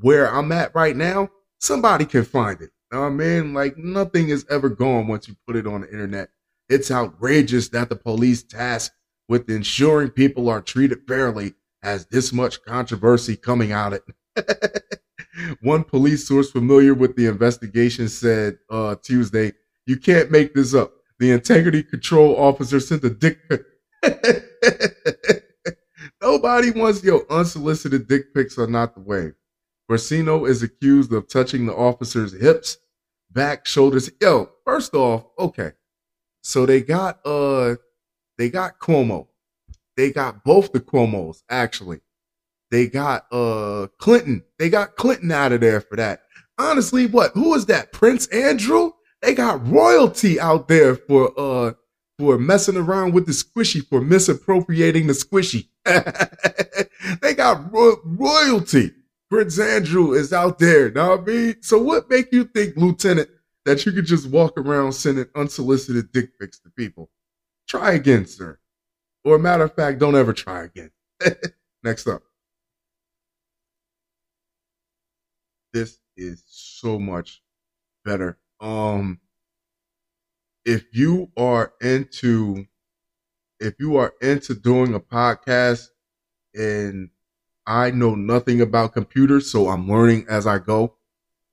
where 0.00 0.28
I'm 0.28 0.50
at 0.50 0.74
right 0.74 0.96
now, 0.96 1.30
somebody 1.60 2.04
can 2.04 2.24
find 2.24 2.60
it. 2.60 2.70
I 2.90 3.10
mean, 3.10 3.54
like 3.54 3.76
nothing 3.76 4.30
is 4.30 4.44
ever 4.50 4.68
gone 4.68 5.06
once 5.06 5.28
you 5.28 5.36
put 5.46 5.54
it 5.54 5.68
on 5.68 5.82
the 5.82 5.90
internet. 5.90 6.30
It's 6.68 6.90
outrageous 6.90 7.68
that 7.68 7.90
the 7.90 7.96
police 7.96 8.42
tasked 8.42 8.96
with 9.28 9.48
ensuring 9.48 10.10
people 10.10 10.48
are 10.48 10.60
treated 10.60 11.06
fairly 11.06 11.54
has 11.88 12.06
this 12.06 12.32
much 12.32 12.62
controversy 12.62 13.36
coming 13.36 13.72
out 13.72 13.92
of 13.94 14.02
it. 14.36 14.92
One 15.62 15.84
police 15.84 16.26
source 16.26 16.50
familiar 16.50 16.94
with 16.94 17.16
the 17.16 17.26
investigation 17.26 18.08
said 18.08 18.58
uh, 18.70 18.96
Tuesday, 19.02 19.52
"You 19.86 19.96
can't 19.96 20.30
make 20.30 20.54
this 20.54 20.74
up. 20.74 20.92
The 21.18 21.30
integrity 21.30 21.82
control 21.82 22.36
officer 22.36 22.78
sent 22.80 23.04
a 23.04 23.10
dick. 23.10 23.38
Nobody 26.22 26.70
wants 26.70 27.02
your 27.02 27.24
unsolicited 27.30 28.06
dick 28.08 28.34
pics 28.34 28.58
are 28.58 28.66
not 28.66 28.94
the 28.94 29.00
way. 29.00 29.32
Brasino 29.90 30.48
is 30.48 30.62
accused 30.62 31.12
of 31.12 31.28
touching 31.28 31.66
the 31.66 31.74
officer's 31.74 32.38
hips, 32.38 32.76
back, 33.30 33.66
shoulders. 33.66 34.10
Yo, 34.20 34.50
first 34.64 34.94
off, 34.94 35.24
okay. 35.38 35.72
So 36.42 36.66
they 36.66 36.82
got 36.82 37.24
uh 37.24 37.76
they 38.36 38.50
got 38.50 38.78
Cuomo. 38.78 39.28
They 39.98 40.12
got 40.12 40.44
both 40.44 40.70
the 40.70 40.78
Cuomo's 40.78 41.42
actually. 41.50 41.98
They 42.70 42.86
got 42.86 43.26
uh 43.32 43.88
Clinton. 43.98 44.44
They 44.56 44.70
got 44.70 44.94
Clinton 44.94 45.32
out 45.32 45.50
of 45.50 45.60
there 45.60 45.80
for 45.80 45.96
that. 45.96 46.20
Honestly, 46.56 47.06
what? 47.06 47.32
Who 47.34 47.52
is 47.54 47.66
that? 47.66 47.92
Prince 47.92 48.28
Andrew? 48.28 48.92
They 49.22 49.34
got 49.34 49.66
royalty 49.66 50.38
out 50.38 50.68
there 50.68 50.94
for 50.94 51.32
uh 51.36 51.72
for 52.16 52.38
messing 52.38 52.76
around 52.76 53.12
with 53.12 53.26
the 53.26 53.32
squishy, 53.32 53.84
for 53.84 54.00
misappropriating 54.00 55.08
the 55.08 55.14
squishy. 55.14 55.66
they 57.20 57.34
got 57.34 57.72
ro- 57.72 58.00
royalty. 58.04 58.92
Prince 59.28 59.58
Andrew 59.58 60.12
is 60.12 60.32
out 60.32 60.60
there. 60.60 60.92
Now 60.92 61.14
I 61.14 61.20
mean, 61.20 61.56
so 61.60 61.76
what 61.76 62.08
make 62.08 62.32
you 62.32 62.44
think, 62.44 62.76
Lieutenant, 62.76 63.30
that 63.64 63.84
you 63.84 63.90
could 63.90 64.06
just 64.06 64.30
walk 64.30 64.56
around 64.58 64.92
sending 64.92 65.26
unsolicited 65.34 66.12
dick 66.12 66.38
pics 66.38 66.60
to 66.60 66.70
people? 66.70 67.10
Try 67.66 67.94
again, 67.94 68.26
sir. 68.26 68.60
Or 69.28 69.38
matter 69.38 69.64
of 69.64 69.74
fact, 69.74 69.98
don't 69.98 70.16
ever 70.16 70.32
try 70.32 70.64
again. 70.64 70.90
Next 71.82 72.06
up. 72.06 72.22
This 75.72 75.98
is 76.16 76.44
so 76.46 76.98
much 76.98 77.42
better. 78.04 78.38
Um 78.60 79.20
if 80.64 80.84
you 80.92 81.30
are 81.36 81.72
into 81.80 82.66
if 83.60 83.74
you 83.78 83.96
are 83.96 84.14
into 84.22 84.54
doing 84.54 84.94
a 84.94 85.00
podcast 85.00 85.88
and 86.54 87.10
I 87.66 87.92
know 87.92 88.14
nothing 88.14 88.60
about 88.62 88.94
computers, 88.94 89.50
so 89.52 89.68
I'm 89.68 89.88
learning 89.88 90.26
as 90.28 90.46
I 90.46 90.58
go, 90.58 90.96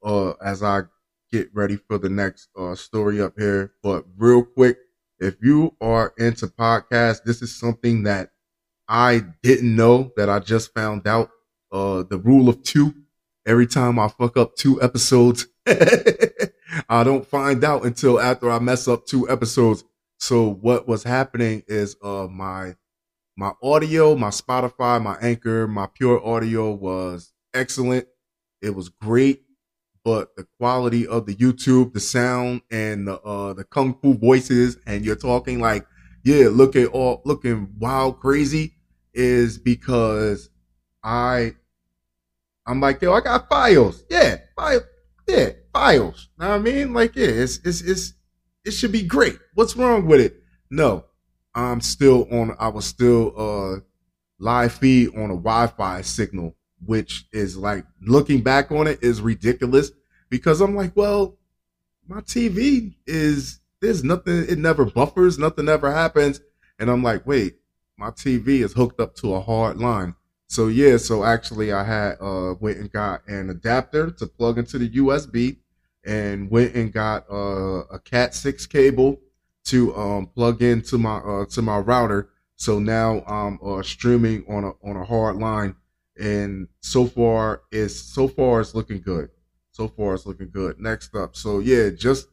uh, 0.03 0.31
as 0.43 0.63
I 0.63 0.83
get 1.31 1.49
ready 1.53 1.77
for 1.77 1.97
the 1.99 2.09
next 2.09 2.49
uh, 2.57 2.75
story 2.75 3.21
up 3.21 3.33
here. 3.37 3.73
But 3.83 4.05
real 4.17 4.43
quick, 4.43 4.77
if 5.19 5.35
you 5.41 5.75
are 5.81 6.13
into 6.17 6.47
podcasts, 6.47 7.23
this 7.23 7.41
is 7.41 7.57
something 7.57 8.03
that 8.03 8.31
I 8.87 9.23
didn't 9.41 9.75
know 9.75 10.11
that 10.17 10.29
I 10.29 10.39
just 10.39 10.73
found 10.73 11.07
out. 11.07 11.29
Uh, 11.71 12.03
the 12.03 12.17
rule 12.17 12.47
of 12.47 12.63
two. 12.63 12.93
Every 13.45 13.67
time 13.67 13.99
I 13.99 14.07
fuck 14.07 14.37
up 14.37 14.55
two 14.55 14.81
episodes, 14.81 15.47
I 15.67 17.03
don't 17.03 17.27
find 17.27 17.63
out 17.63 17.85
until 17.85 18.19
after 18.19 18.49
I 18.49 18.59
mess 18.59 18.87
up 18.87 19.05
two 19.05 19.29
episodes. 19.29 19.83
So 20.19 20.49
what 20.49 20.87
was 20.87 21.03
happening 21.03 21.63
is, 21.67 21.95
uh, 22.01 22.27
my, 22.31 22.75
my 23.37 23.51
audio, 23.61 24.15
my 24.15 24.29
Spotify, 24.29 25.01
my 25.01 25.17
anchor, 25.21 25.67
my 25.67 25.87
pure 25.93 26.25
audio 26.25 26.71
was 26.71 27.33
excellent. 27.53 28.07
It 28.61 28.73
was 28.73 28.89
great 28.89 29.44
but 30.05 30.35
the 30.37 30.45
quality 30.59 31.07
of 31.07 31.25
the 31.25 31.35
YouTube, 31.35 31.91
the 31.91 31.99
sound 31.99 32.61
and 32.71 33.07
the 33.07 33.19
uh 33.21 33.53
the 33.53 33.63
kung 33.65 33.97
fu 34.01 34.13
voices, 34.13 34.77
and 34.85 35.03
you're 35.03 35.15
talking 35.15 35.59
like, 35.59 35.85
yeah, 36.23 36.47
looking 36.47 36.85
all 36.85 37.23
looking 37.25 37.73
wild 37.79 38.19
crazy, 38.19 38.75
is 39.13 39.57
because 39.57 40.49
I 41.03 41.55
I'm 42.67 42.79
like, 42.79 43.01
yo, 43.01 43.13
I 43.13 43.21
got 43.21 43.49
files. 43.49 44.03
Yeah, 44.09 44.37
file, 44.55 44.81
yeah, 45.27 45.49
files. 45.73 46.29
Know 46.37 46.49
what 46.49 46.55
I 46.55 46.59
mean? 46.59 46.93
Like, 46.93 47.15
yeah, 47.15 47.27
it's 47.27 47.59
it's 47.65 47.81
it's 47.81 48.13
it 48.63 48.71
should 48.71 48.91
be 48.91 49.03
great. 49.03 49.39
What's 49.55 49.75
wrong 49.75 50.05
with 50.05 50.21
it? 50.21 50.41
No. 50.69 51.05
I'm 51.55 51.81
still 51.81 52.27
on 52.31 52.55
I 52.59 52.67
was 52.67 52.85
still 52.85 53.33
uh 53.37 53.79
live 54.39 54.73
feed 54.73 55.15
on 55.15 55.31
a 55.31 55.35
Wi-Fi 55.35 56.01
signal 56.01 56.55
which 56.85 57.25
is 57.31 57.57
like 57.57 57.85
looking 58.01 58.41
back 58.41 58.71
on 58.71 58.87
it 58.87 58.99
is 59.01 59.21
ridiculous 59.21 59.91
because 60.29 60.61
I'm 60.61 60.75
like, 60.75 60.95
well, 60.95 61.37
my 62.07 62.21
TV 62.21 62.95
is 63.05 63.59
there's 63.81 64.03
nothing, 64.03 64.45
it 64.47 64.57
never 64.57 64.85
buffers, 64.85 65.37
nothing 65.37 65.69
ever 65.69 65.91
happens. 65.91 66.41
And 66.79 66.89
I'm 66.89 67.03
like, 67.03 67.25
wait, 67.25 67.55
my 67.97 68.11
TV 68.11 68.63
is 68.63 68.73
hooked 68.73 68.99
up 68.99 69.15
to 69.15 69.33
a 69.35 69.41
hard 69.41 69.77
line. 69.77 70.15
So 70.47 70.67
yeah, 70.67 70.97
so 70.97 71.23
actually 71.23 71.73
I 71.73 71.83
had 71.83 72.17
uh 72.21 72.55
went 72.59 72.77
and 72.77 72.91
got 72.91 73.27
an 73.27 73.49
adapter 73.49 74.11
to 74.11 74.27
plug 74.27 74.57
into 74.57 74.77
the 74.77 74.89
USB 74.89 75.57
and 76.05 76.51
went 76.51 76.75
and 76.75 76.93
got 76.93 77.25
uh, 77.31 77.83
a 77.91 77.99
cat 77.99 78.35
6 78.35 78.65
cable 78.67 79.19
to 79.65 79.95
um 79.95 80.27
plug 80.27 80.61
into 80.61 80.97
my 80.97 81.17
uh 81.17 81.45
to 81.45 81.61
my 81.61 81.77
router. 81.79 82.29
So 82.57 82.79
now 82.79 83.21
I'm 83.25 83.59
uh 83.65 83.81
streaming 83.81 84.45
on 84.47 84.63
a 84.63 84.71
on 84.87 84.97
a 84.97 85.03
hard 85.05 85.37
line 85.37 85.75
and 86.17 86.67
so 86.79 87.05
far 87.05 87.61
it's 87.71 87.95
so 87.95 88.27
far 88.27 88.61
it's 88.61 88.75
looking 88.75 89.01
good. 89.01 89.29
So 89.71 89.87
far 89.87 90.13
it's 90.13 90.25
looking 90.25 90.49
good. 90.49 90.79
Next 90.79 91.15
up. 91.15 91.35
So 91.35 91.59
yeah, 91.59 91.89
just 91.89 92.27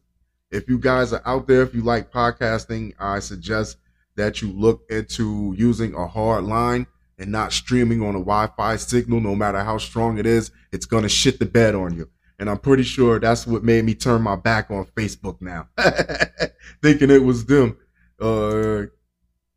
if 0.50 0.68
you 0.68 0.78
guys 0.78 1.12
are 1.12 1.22
out 1.24 1.48
there, 1.48 1.62
if 1.62 1.74
you 1.74 1.82
like 1.82 2.12
podcasting, 2.12 2.94
I 2.98 3.18
suggest 3.18 3.78
that 4.16 4.42
you 4.42 4.52
look 4.52 4.82
into 4.90 5.54
using 5.56 5.94
a 5.94 6.06
hard 6.06 6.44
line 6.44 6.86
and 7.18 7.32
not 7.32 7.52
streaming 7.52 8.02
on 8.02 8.10
a 8.10 8.18
Wi-Fi 8.18 8.76
signal, 8.76 9.20
no 9.20 9.34
matter 9.34 9.62
how 9.64 9.78
strong 9.78 10.18
it 10.18 10.26
is, 10.26 10.50
it's 10.70 10.86
gonna 10.86 11.08
shit 11.08 11.38
the 11.38 11.46
bed 11.46 11.74
on 11.74 11.96
you. 11.96 12.08
And 12.38 12.50
I'm 12.50 12.58
pretty 12.58 12.82
sure 12.82 13.18
that's 13.18 13.46
what 13.46 13.62
made 13.64 13.84
me 13.84 13.94
turn 13.94 14.22
my 14.22 14.36
back 14.36 14.70
on 14.70 14.84
Facebook 14.96 15.40
now, 15.40 15.68
thinking 16.82 17.10
it 17.10 17.22
was 17.22 17.44
them. 17.46 17.76
Uh, 18.20 18.84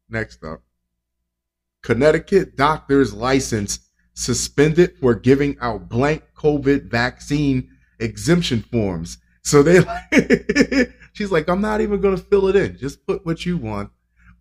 next 0.09 0.43
up, 0.43 0.61
Connecticut 1.81 2.55
doctor's 2.55 3.13
license 3.13 3.79
suspended 4.15 4.97
for 4.99 5.13
giving 5.13 5.57
out 5.59 5.87
blank 5.87 6.23
COVID 6.35 6.89
vaccine 6.89 7.69
exemption 7.99 8.61
forms. 8.71 9.19
So 9.43 9.61
they, 9.61 9.83
she's 11.13 11.31
like, 11.31 11.47
I'm 11.47 11.61
not 11.61 11.81
even 11.81 12.01
gonna 12.01 12.17
fill 12.17 12.47
it 12.47 12.55
in. 12.55 12.77
Just 12.77 13.05
put 13.05 13.25
what 13.25 13.45
you 13.45 13.57
want. 13.57 13.91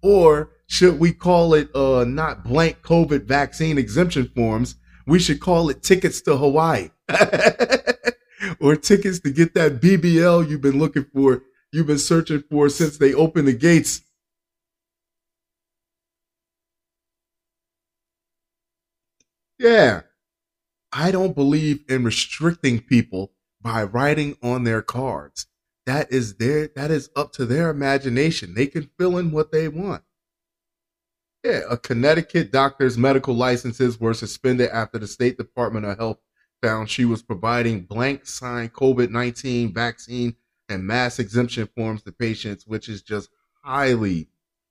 Or 0.02 0.50
should 0.66 0.98
we 0.98 1.12
call 1.12 1.54
it 1.54 1.74
uh 1.74 2.04
not 2.04 2.44
blank 2.44 2.82
COVID 2.82 3.24
vaccine 3.24 3.76
exemption 3.76 4.30
forms? 4.34 4.76
We 5.06 5.18
should 5.18 5.40
call 5.40 5.68
it 5.68 5.82
tickets 5.82 6.22
to 6.22 6.36
Hawaii. 6.36 6.90
or 8.60 8.76
tickets 8.76 9.20
to 9.20 9.30
get 9.30 9.54
that 9.54 9.80
BBL 9.80 10.48
you've 10.48 10.62
been 10.62 10.78
looking 10.78 11.06
for, 11.12 11.42
you've 11.72 11.86
been 11.86 11.98
searching 11.98 12.42
for 12.50 12.68
since 12.68 12.96
they 12.96 13.12
opened 13.12 13.48
the 13.48 13.52
gates. 13.52 14.00
Yeah. 19.58 20.02
I 20.92 21.10
don't 21.10 21.34
believe 21.34 21.84
in 21.88 22.04
restricting 22.04 22.80
people 22.80 23.32
by 23.60 23.82
writing 23.84 24.36
on 24.42 24.64
their 24.64 24.82
cards. 24.82 25.46
That 25.86 26.12
is 26.12 26.36
their 26.36 26.68
that 26.76 26.90
is 26.90 27.10
up 27.16 27.32
to 27.34 27.44
their 27.46 27.70
imagination. 27.70 28.54
They 28.54 28.66
can 28.66 28.90
fill 28.98 29.18
in 29.18 29.32
what 29.32 29.52
they 29.52 29.68
want. 29.68 30.02
Yeah, 31.44 31.60
a 31.68 31.76
Connecticut 31.76 32.52
doctor's 32.52 32.96
medical 32.96 33.34
licenses 33.34 34.00
were 34.00 34.14
suspended 34.14 34.70
after 34.70 34.98
the 34.98 35.06
State 35.06 35.36
Department 35.36 35.84
of 35.84 35.98
Health 35.98 36.18
found 36.62 36.88
she 36.88 37.04
was 37.04 37.22
providing 37.22 37.82
blank 37.82 38.24
signed 38.26 38.72
COVID 38.72 39.10
19 39.10 39.74
vaccine 39.74 40.36
and 40.70 40.86
mass 40.86 41.18
exemption 41.18 41.68
forms 41.76 42.02
to 42.02 42.12
patients, 42.12 42.66
which 42.66 42.88
is 42.88 43.02
just 43.02 43.28
highly 43.62 44.28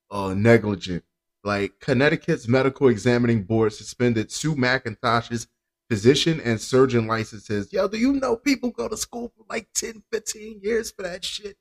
uh, 0.10 0.34
negligent. 0.34 1.04
Like 1.44 1.80
Connecticut's 1.80 2.48
Medical 2.48 2.88
Examining 2.88 3.44
Board 3.44 3.74
suspended 3.74 4.32
Sue 4.32 4.56
McIntosh's 4.56 5.48
physician 5.90 6.40
and 6.42 6.60
surgeon 6.60 7.08
licenses. 7.08 7.72
Yo, 7.74 7.88
do 7.88 7.98
you 7.98 8.14
know 8.14 8.36
people 8.36 8.72
go 8.72 8.88
to 8.88 8.98
school 8.98 9.32
for 9.36 9.44
like 9.50 9.68
10, 9.76 10.04
15 10.12 10.62
years 10.64 10.92
for 10.92 11.04
that 11.04 11.26
shit? 11.26 11.58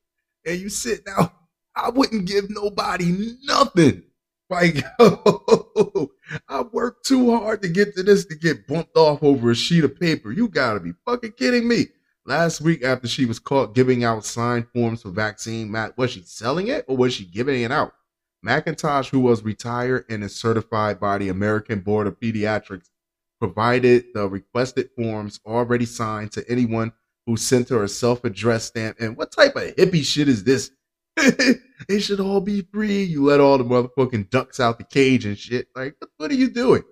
And 0.46 0.60
you 0.60 0.68
sit 0.68 1.04
down, 1.04 1.30
I 1.74 1.90
wouldn't 1.90 2.26
give 2.26 2.48
nobody 2.48 3.34
nothing 3.44 4.04
like, 4.52 4.84
I 5.00 6.62
worked 6.72 7.06
too 7.06 7.30
hard 7.30 7.62
to 7.62 7.68
get 7.68 7.96
to 7.96 8.02
this 8.02 8.26
to 8.26 8.34
get 8.34 8.66
bumped 8.66 8.96
off 8.98 9.22
over 9.22 9.50
a 9.50 9.54
sheet 9.54 9.82
of 9.82 9.98
paper. 9.98 10.30
You 10.30 10.46
gotta 10.46 10.78
be 10.78 10.92
fucking 11.06 11.32
kidding 11.32 11.66
me. 11.66 11.86
Last 12.26 12.60
week, 12.60 12.84
after 12.84 13.08
she 13.08 13.24
was 13.24 13.38
caught 13.38 13.74
giving 13.74 14.04
out 14.04 14.26
signed 14.26 14.68
forms 14.74 15.02
for 15.02 15.08
vaccine, 15.08 15.72
Matt, 15.72 15.96
was 15.96 16.10
she 16.10 16.22
selling 16.22 16.68
it 16.68 16.84
or 16.86 16.98
was 16.98 17.14
she 17.14 17.24
giving 17.24 17.62
it 17.62 17.72
out? 17.72 17.94
McIntosh, 18.44 19.10
who 19.10 19.20
was 19.20 19.42
retired 19.42 20.04
and 20.08 20.24
is 20.24 20.34
certified 20.34 20.98
by 20.98 21.18
the 21.18 21.28
American 21.28 21.80
Board 21.80 22.06
of 22.06 22.18
Pediatrics, 22.18 22.88
provided 23.38 24.06
the 24.14 24.28
requested 24.28 24.90
forms 24.96 25.40
already 25.46 25.84
signed 25.86 26.32
to 26.32 26.44
anyone 26.48 26.92
who 27.26 27.36
sent 27.36 27.68
her 27.68 27.84
a 27.84 27.88
self-addressed 27.88 28.68
stamp. 28.68 28.96
And 29.00 29.16
what 29.16 29.32
type 29.32 29.56
of 29.56 29.74
hippie 29.76 30.04
shit 30.04 30.28
is 30.28 30.44
this? 30.44 30.70
they 31.88 32.00
should 32.00 32.20
all 32.20 32.40
be 32.40 32.62
free. 32.72 33.02
You 33.02 33.24
let 33.24 33.40
all 33.40 33.58
the 33.58 33.64
motherfucking 33.64 34.30
ducks 34.30 34.60
out 34.60 34.78
the 34.78 34.84
cage 34.84 35.24
and 35.24 35.38
shit. 35.38 35.68
Like, 35.76 35.96
what 36.16 36.30
are 36.30 36.34
you 36.34 36.50
doing? 36.50 36.82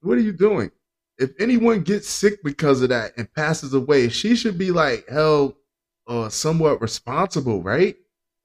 What 0.00 0.18
are 0.18 0.22
you 0.22 0.32
doing? 0.32 0.70
If 1.18 1.30
anyone 1.38 1.82
gets 1.82 2.08
sick 2.08 2.42
because 2.44 2.82
of 2.82 2.90
that 2.90 3.12
and 3.16 3.32
passes 3.32 3.72
away, 3.72 4.10
she 4.10 4.36
should 4.36 4.58
be 4.58 4.70
like 4.70 5.08
held 5.08 5.54
uh, 6.06 6.28
somewhat 6.28 6.82
responsible, 6.82 7.62
right? 7.62 7.96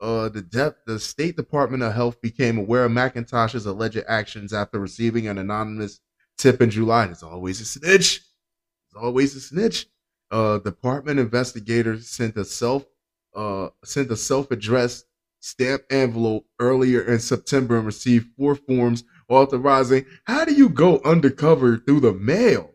Uh, 0.01 0.29
the 0.29 0.41
de- 0.41 0.75
the 0.87 0.99
State 0.99 1.37
Department 1.37 1.83
of 1.83 1.93
Health 1.93 2.19
became 2.21 2.57
aware 2.57 2.85
of 2.85 2.91
McIntosh's 2.91 3.67
alleged 3.67 4.03
actions 4.07 4.51
after 4.51 4.79
receiving 4.79 5.27
an 5.27 5.37
anonymous 5.37 5.99
tip 6.37 6.61
in 6.61 6.71
July. 6.71 7.05
There's 7.05 7.23
always 7.23 7.61
a 7.61 7.65
snitch. 7.65 8.21
There's 8.93 9.03
always 9.03 9.35
a 9.35 9.41
snitch. 9.41 9.87
Uh, 10.31 10.59
department 10.59 11.19
investigators 11.19 12.09
sent 12.09 12.37
a 12.37 12.45
self 12.45 12.85
uh, 13.35 13.69
sent 13.85 14.11
a 14.11 14.17
self-addressed 14.17 15.05
stamped 15.39 15.91
envelope 15.91 16.45
earlier 16.59 17.01
in 17.01 17.19
September 17.19 17.77
and 17.77 17.85
received 17.85 18.27
four 18.37 18.55
forms 18.55 19.03
authorizing. 19.29 20.05
How 20.25 20.45
do 20.45 20.53
you 20.53 20.69
go 20.69 20.99
undercover 21.05 21.77
through 21.77 22.01
the 22.01 22.13
mail? 22.13 22.71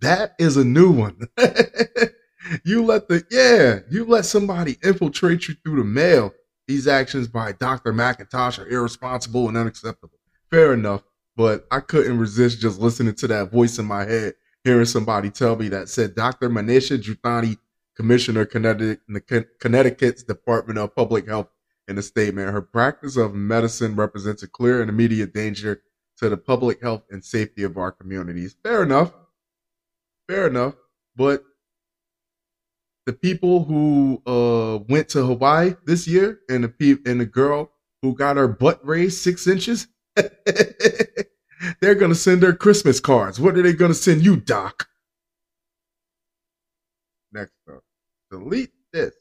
That 0.00 0.34
is 0.38 0.56
a 0.56 0.64
new 0.64 0.90
one. 0.90 1.20
you 2.64 2.84
let 2.84 3.08
the 3.08 3.24
yeah, 3.30 3.80
you 3.90 4.04
let 4.04 4.24
somebody 4.24 4.78
infiltrate 4.82 5.48
you 5.48 5.54
through 5.62 5.76
the 5.76 5.84
mail. 5.84 6.32
These 6.66 6.86
actions 6.86 7.28
by 7.28 7.52
Dr. 7.52 7.92
McIntosh 7.92 8.58
are 8.58 8.68
irresponsible 8.68 9.48
and 9.48 9.56
unacceptable. 9.56 10.18
Fair 10.50 10.74
enough, 10.74 11.02
but 11.36 11.66
I 11.70 11.80
couldn't 11.80 12.18
resist 12.18 12.60
just 12.60 12.80
listening 12.80 13.14
to 13.16 13.26
that 13.28 13.50
voice 13.50 13.78
in 13.78 13.86
my 13.86 14.04
head, 14.04 14.34
hearing 14.64 14.84
somebody 14.84 15.30
tell 15.30 15.56
me 15.56 15.68
that 15.68 15.88
said 15.88 16.14
Dr. 16.14 16.50
Manisha 16.50 16.98
Juthani 17.00 17.56
Commissioner 17.96 18.44
Connecticut's 18.44 20.22
Department 20.22 20.78
of 20.78 20.94
Public 20.94 21.26
Health 21.26 21.48
in 21.88 21.98
a 21.98 22.02
statement. 22.02 22.52
Her 22.52 22.62
practice 22.62 23.16
of 23.16 23.34
medicine 23.34 23.96
represents 23.96 24.42
a 24.42 24.48
clear 24.48 24.80
and 24.80 24.90
immediate 24.90 25.32
danger 25.32 25.82
to 26.18 26.28
the 26.28 26.36
public 26.36 26.82
health 26.82 27.02
and 27.10 27.24
safety 27.24 27.62
of 27.62 27.76
our 27.76 27.90
communities. 27.92 28.56
Fair 28.62 28.82
enough. 28.82 29.12
Fair 30.28 30.46
enough. 30.46 30.74
But 31.16 31.44
the 33.08 33.14
people 33.14 33.64
who 33.64 34.22
uh, 34.26 34.84
went 34.90 35.08
to 35.08 35.24
Hawaii 35.24 35.74
this 35.86 36.06
year 36.06 36.40
and 36.50 36.62
the 36.62 36.68
pe- 36.68 37.10
and 37.10 37.18
the 37.18 37.24
girl 37.24 37.72
who 38.02 38.14
got 38.14 38.36
her 38.36 38.46
butt 38.46 38.86
raised 38.86 39.22
six 39.22 39.46
inches, 39.46 39.88
they're 41.80 41.94
gonna 41.94 42.14
send 42.14 42.42
her 42.42 42.52
Christmas 42.52 43.00
cards. 43.00 43.40
What 43.40 43.56
are 43.56 43.62
they 43.62 43.72
gonna 43.72 43.94
send 43.94 44.26
you, 44.26 44.36
Doc? 44.36 44.88
Next 47.32 47.54
up 47.72 47.82
delete 48.30 48.72
this. 48.92 49.14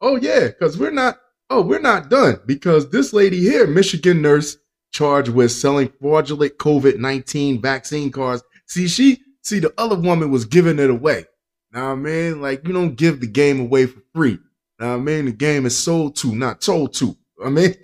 Oh 0.00 0.16
yeah, 0.16 0.48
because 0.48 0.76
we're 0.76 0.90
not. 0.90 1.20
Oh, 1.50 1.62
we're 1.62 1.78
not 1.80 2.10
done 2.10 2.40
because 2.46 2.90
this 2.90 3.12
lady 3.12 3.38
here, 3.38 3.68
Michigan 3.68 4.20
nurse, 4.22 4.56
charged 4.92 5.30
with 5.30 5.52
selling 5.52 5.92
fraudulent 6.00 6.58
COVID 6.58 6.98
nineteen 6.98 7.60
vaccine 7.60 8.10
cards. 8.10 8.42
See, 8.66 8.88
she 8.88 9.20
see 9.42 9.58
the 9.58 9.74
other 9.76 9.96
woman 9.96 10.30
was 10.30 10.44
giving 10.44 10.78
it 10.78 10.90
away. 10.90 11.26
Now 11.72 11.92
I 11.92 11.94
mean, 11.94 12.40
like 12.40 12.66
you 12.66 12.72
don't 12.72 12.96
give 12.96 13.20
the 13.20 13.26
game 13.26 13.60
away 13.60 13.86
for 13.86 14.00
free. 14.14 14.38
Now 14.78 14.94
I 14.94 14.98
mean, 14.98 15.26
the 15.26 15.32
game 15.32 15.66
is 15.66 15.76
sold 15.76 16.16
to, 16.16 16.34
not 16.34 16.60
told 16.60 16.94
to. 16.94 17.16
I 17.44 17.48
mean, 17.48 17.74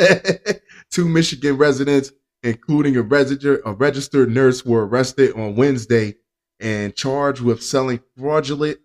two 0.90 1.08
Michigan 1.08 1.56
residents 1.56 2.12
including 2.42 2.96
a, 2.96 3.02
register, 3.02 3.60
a 3.64 3.72
registered 3.72 4.30
nurse, 4.30 4.64
were 4.64 4.86
arrested 4.86 5.34
on 5.34 5.56
Wednesday 5.56 6.14
and 6.60 6.94
charged 6.94 7.40
with 7.40 7.62
selling 7.62 8.00
fraudulent 8.16 8.78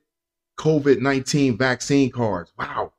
COVID 0.60 1.02
19 1.02 1.58
vaccine 1.58 2.12
cards. 2.12 2.54
Wow. 2.58 2.94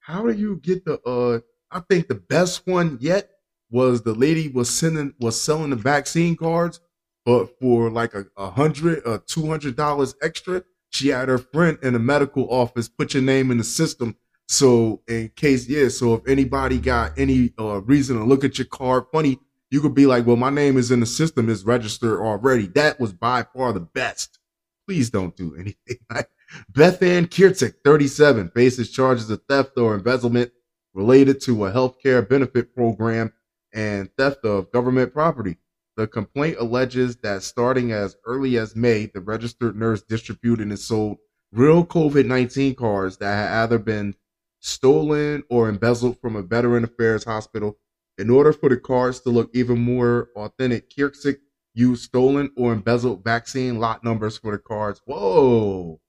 How 0.00 0.22
do 0.22 0.32
you 0.32 0.56
get 0.56 0.84
the, 0.84 1.00
uh, 1.00 1.40
I 1.70 1.80
think 1.80 2.08
the 2.08 2.14
best 2.14 2.66
one 2.66 2.98
yet 3.00 3.30
was 3.70 4.02
the 4.02 4.14
lady 4.14 4.48
was 4.48 4.70
sending, 4.70 5.14
was 5.20 5.40
selling 5.40 5.70
the 5.70 5.76
vaccine 5.76 6.36
cards, 6.36 6.80
but 7.24 7.58
for 7.60 7.90
like 7.90 8.14
a, 8.14 8.26
a 8.36 8.50
hundred 8.50 9.02
or 9.04 9.18
two 9.18 9.46
hundred 9.46 9.76
dollars 9.76 10.14
extra, 10.22 10.62
she 10.90 11.08
had 11.08 11.28
her 11.28 11.38
friend 11.38 11.78
in 11.82 11.92
the 11.92 11.98
medical 11.98 12.48
office 12.52 12.88
put 12.88 13.14
your 13.14 13.22
name 13.22 13.50
in 13.50 13.58
the 13.58 13.64
system. 13.64 14.16
So 14.46 15.02
in 15.06 15.30
case, 15.36 15.68
yeah, 15.68 15.88
so 15.88 16.14
if 16.14 16.26
anybody 16.26 16.78
got 16.78 17.18
any 17.18 17.52
uh, 17.58 17.82
reason 17.82 18.16
to 18.16 18.24
look 18.24 18.44
at 18.44 18.56
your 18.56 18.66
card 18.66 19.04
funny, 19.12 19.38
you 19.70 19.82
could 19.82 19.94
be 19.94 20.06
like, 20.06 20.26
well, 20.26 20.36
my 20.36 20.48
name 20.48 20.78
is 20.78 20.90
in 20.90 21.00
the 21.00 21.06
system, 21.06 21.50
is 21.50 21.64
registered 21.64 22.20
already. 22.20 22.66
That 22.68 22.98
was 22.98 23.12
by 23.12 23.44
far 23.54 23.74
the 23.74 23.80
best. 23.80 24.38
Please 24.86 25.10
don't 25.10 25.36
do 25.36 25.54
anything. 25.54 25.98
Beth 26.70 27.02
Ann 27.02 27.26
Kirtik, 27.26 27.74
37, 27.84 28.52
faces 28.54 28.90
charges 28.90 29.28
of 29.28 29.42
theft 29.46 29.76
or 29.76 29.94
embezzlement 29.94 30.50
related 30.94 31.42
to 31.42 31.66
a 31.66 31.70
healthcare 31.70 32.26
benefit 32.26 32.74
program 32.74 33.32
and 33.72 34.10
theft 34.16 34.44
of 34.44 34.70
government 34.72 35.12
property. 35.12 35.56
The 35.96 36.06
complaint 36.06 36.58
alleges 36.60 37.16
that 37.16 37.42
starting 37.42 37.92
as 37.92 38.16
early 38.24 38.56
as 38.56 38.76
May, 38.76 39.06
the 39.06 39.20
registered 39.20 39.76
nurse 39.76 40.02
distributed 40.02 40.68
and 40.68 40.78
sold 40.78 41.18
real 41.52 41.84
COVID 41.84 42.26
19 42.26 42.74
cards 42.74 43.16
that 43.18 43.34
had 43.34 43.64
either 43.64 43.78
been 43.78 44.14
stolen 44.60 45.42
or 45.50 45.68
embezzled 45.68 46.20
from 46.20 46.36
a 46.36 46.42
Veteran 46.42 46.84
Affairs 46.84 47.24
hospital. 47.24 47.78
In 48.16 48.30
order 48.30 48.52
for 48.52 48.68
the 48.68 48.76
cards 48.76 49.20
to 49.20 49.30
look 49.30 49.50
even 49.54 49.78
more 49.78 50.28
authentic, 50.36 50.90
Kirksik 50.90 51.38
used 51.74 52.02
stolen 52.02 52.50
or 52.56 52.72
embezzled 52.72 53.22
vaccine 53.22 53.78
lot 53.78 54.02
numbers 54.02 54.38
for 54.38 54.52
the 54.52 54.58
cards. 54.58 55.00
Whoa! 55.04 56.00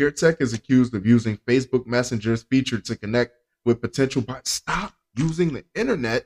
CareTech 0.00 0.40
is 0.40 0.54
accused 0.54 0.94
of 0.94 1.06
using 1.06 1.36
Facebook 1.46 1.86
Messenger's 1.86 2.42
feature 2.42 2.80
to 2.80 2.96
connect 2.96 3.34
with 3.66 3.82
potential 3.82 4.22
buyers. 4.22 4.42
Stop 4.44 4.94
using 5.14 5.52
the 5.52 5.64
internet 5.74 6.24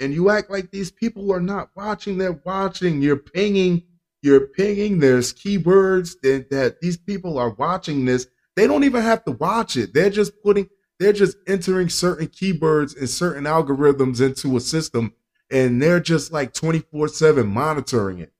and 0.00 0.12
you 0.12 0.30
act 0.30 0.50
like 0.50 0.70
these 0.70 0.90
people 0.90 1.32
are 1.32 1.40
not 1.40 1.70
watching. 1.74 2.18
They're 2.18 2.40
watching. 2.44 3.02
You're 3.02 3.16
pinging. 3.16 3.82
You're 4.22 4.48
pinging. 4.48 4.98
There's 4.98 5.32
keywords 5.32 6.16
that, 6.22 6.50
that 6.50 6.80
these 6.80 6.96
people 6.96 7.38
are 7.38 7.50
watching 7.50 8.04
this. 8.04 8.26
They 8.56 8.66
don't 8.66 8.84
even 8.84 9.02
have 9.02 9.24
to 9.24 9.32
watch 9.32 9.76
it. 9.76 9.94
They're 9.94 10.10
just 10.10 10.32
putting, 10.42 10.68
they're 10.98 11.12
just 11.12 11.36
entering 11.46 11.88
certain 11.88 12.28
keywords 12.28 12.96
and 12.96 13.08
certain 13.08 13.44
algorithms 13.44 14.20
into 14.20 14.56
a 14.56 14.60
system 14.60 15.12
and 15.50 15.80
they're 15.80 16.00
just 16.00 16.32
like 16.32 16.52
24 16.52 17.08
7 17.08 17.46
monitoring 17.46 18.18
it. 18.18 18.32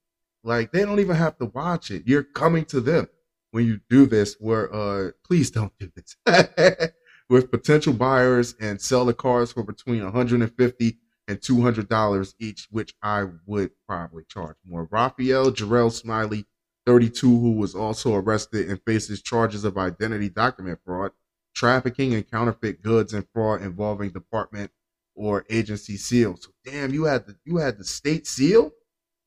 Like 0.42 0.72
they 0.72 0.84
don't 0.84 1.00
even 1.00 1.16
have 1.16 1.38
to 1.38 1.46
watch 1.46 1.90
it. 1.90 2.02
You're 2.06 2.22
coming 2.22 2.64
to 2.66 2.80
them 2.80 3.08
when 3.50 3.66
you 3.66 3.80
do 3.88 4.06
this, 4.06 4.36
where, 4.38 4.72
uh, 4.74 5.10
please 5.24 5.50
don't 5.50 5.72
do 5.78 5.90
this 5.94 6.90
with 7.28 7.50
potential 7.50 7.92
buyers 7.92 8.54
and 8.60 8.80
sell 8.80 9.04
the 9.04 9.14
cars 9.14 9.52
for 9.52 9.62
between 9.62 10.02
150 10.04 10.98
and 11.28 11.40
$200 11.40 12.34
each, 12.38 12.68
which 12.70 12.94
I 13.02 13.26
would 13.46 13.70
probably 13.88 14.24
charge 14.28 14.56
more. 14.64 14.88
Raphael 14.90 15.50
Jarrell 15.50 15.92
Smiley, 15.92 16.46
32, 16.86 17.26
who 17.26 17.52
was 17.52 17.74
also 17.74 18.14
arrested 18.14 18.68
and 18.68 18.80
faces 18.86 19.22
charges 19.22 19.64
of 19.64 19.76
identity 19.76 20.28
document 20.28 20.78
fraud, 20.84 21.12
trafficking 21.54 22.14
and 22.14 22.30
counterfeit 22.30 22.82
goods 22.82 23.12
and 23.12 23.26
fraud 23.34 23.62
involving 23.62 24.10
department 24.10 24.70
or 25.16 25.44
agency 25.50 25.96
seal. 25.96 26.36
So 26.36 26.50
damn, 26.64 26.92
you 26.92 27.04
had 27.04 27.26
the 27.26 27.36
you 27.44 27.56
had 27.56 27.78
the 27.78 27.84
state 27.84 28.26
seal, 28.26 28.70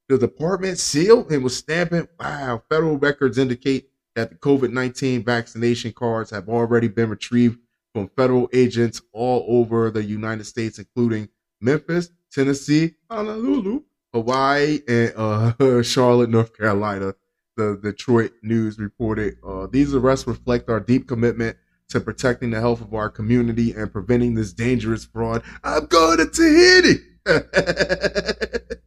the 0.07 0.17
department 0.17 0.77
seal, 0.77 1.27
and 1.29 1.43
was 1.43 1.57
stamping. 1.57 2.07
Wow, 2.19 2.63
federal 2.69 2.97
records 2.97 3.37
indicate 3.37 3.89
that 4.15 4.29
the 4.29 4.35
COVID-19 4.35 5.25
vaccination 5.25 5.91
cards 5.91 6.29
have 6.31 6.47
already 6.47 6.87
been 6.87 7.09
retrieved 7.09 7.59
from 7.93 8.09
federal 8.15 8.47
agents 8.53 9.01
all 9.11 9.45
over 9.47 9.89
the 9.89 10.03
United 10.03 10.43
States, 10.43 10.77
including 10.77 11.29
Memphis, 11.61 12.09
Tennessee, 12.31 12.95
Honolulu, 13.09 13.81
Hawaii, 14.13 14.79
and 14.87 15.13
uh, 15.15 15.83
Charlotte, 15.83 16.29
North 16.29 16.55
Carolina. 16.57 17.15
The 17.57 17.77
Detroit 17.81 18.31
News 18.41 18.79
reported 18.79 19.35
uh, 19.45 19.67
these 19.67 19.93
arrests 19.93 20.25
reflect 20.25 20.69
our 20.69 20.79
deep 20.79 21.09
commitment 21.09 21.57
to 21.89 21.99
protecting 21.99 22.51
the 22.51 22.61
health 22.61 22.81
of 22.81 22.93
our 22.93 23.09
community 23.09 23.73
and 23.73 23.91
preventing 23.91 24.35
this 24.35 24.53
dangerous 24.53 25.03
fraud. 25.03 25.43
I'm 25.63 25.87
going 25.87 26.19
to 26.19 26.25
Tahiti. 26.27 27.03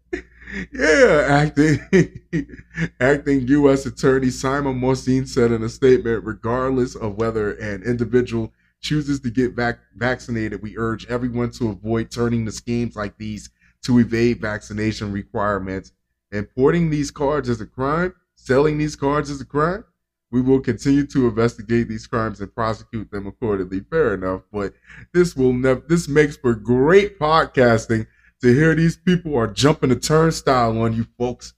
yeah, 0.72 1.26
acting 1.28 1.80
acting 3.00 3.46
U.S. 3.48 3.86
Attorney 3.86 4.28
Saima 4.28 4.74
Mohsin 4.74 5.28
said 5.28 5.52
in 5.52 5.62
a 5.62 5.68
statement, 5.68 6.24
regardless 6.24 6.94
of 6.94 7.16
whether 7.16 7.52
an 7.52 7.82
individual 7.82 8.52
chooses 8.82 9.20
to 9.20 9.30
get 9.30 9.54
vac- 9.54 9.80
vaccinated, 9.96 10.62
we 10.62 10.76
urge 10.76 11.06
everyone 11.06 11.50
to 11.52 11.70
avoid 11.70 12.10
turning 12.10 12.44
to 12.44 12.52
schemes 12.52 12.96
like 12.96 13.16
these 13.16 13.50
to 13.84 13.98
evade 13.98 14.40
vaccination 14.40 15.12
requirements. 15.12 15.92
Importing 16.32 16.90
these 16.90 17.10
cards 17.10 17.48
is 17.48 17.60
a 17.60 17.66
crime. 17.66 18.14
Selling 18.34 18.78
these 18.78 18.96
cards 18.96 19.30
is 19.30 19.40
a 19.40 19.44
crime. 19.46 19.84
We 20.30 20.40
will 20.40 20.60
continue 20.60 21.06
to 21.08 21.28
investigate 21.28 21.88
these 21.88 22.06
crimes 22.06 22.40
and 22.40 22.54
prosecute 22.54 23.10
them 23.10 23.26
accordingly. 23.26 23.80
Fair 23.80 24.14
enough, 24.14 24.42
but 24.50 24.74
this 25.12 25.36
will 25.36 25.52
never. 25.52 25.82
This 25.86 26.08
makes 26.08 26.36
for 26.36 26.54
great 26.54 27.18
podcasting 27.18 28.06
to 28.40 28.54
hear 28.54 28.74
these 28.74 28.96
people 28.96 29.36
are 29.36 29.46
jumping 29.46 29.90
the 29.90 29.96
turnstile 29.96 30.80
on 30.80 30.94
you 30.94 31.06
folks. 31.18 31.52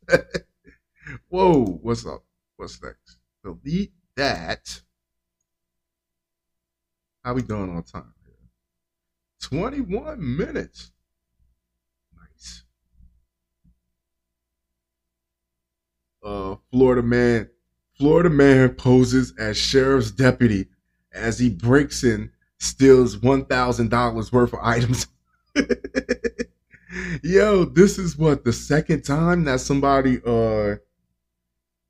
Whoa, 1.28 1.64
what's 1.82 2.04
up? 2.04 2.24
What's 2.56 2.82
next? 2.82 3.18
Delete 3.44 3.92
that. 4.16 4.80
How 7.24 7.32
we 7.32 7.40
doing 7.40 7.74
on 7.74 7.82
time 7.82 8.12
here? 8.26 8.34
21 9.40 10.36
minutes. 10.36 10.92
Nice. 12.14 12.64
Uh, 16.22 16.56
Florida 16.70 17.02
man, 17.02 17.48
Florida 17.96 18.28
man 18.28 18.70
poses 18.74 19.32
as 19.38 19.56
sheriff's 19.56 20.10
deputy 20.10 20.66
as 21.14 21.38
he 21.38 21.48
breaks 21.48 22.04
in, 22.04 22.30
steals 22.58 23.16
$1,000 23.16 24.32
worth 24.32 24.52
of 24.52 24.58
items. 24.62 25.06
Yo, 27.22 27.64
this 27.64 27.98
is 27.98 28.18
what 28.18 28.44
the 28.44 28.52
second 28.52 29.02
time 29.02 29.44
that 29.44 29.60
somebody, 29.60 30.20
uh, 30.26 30.76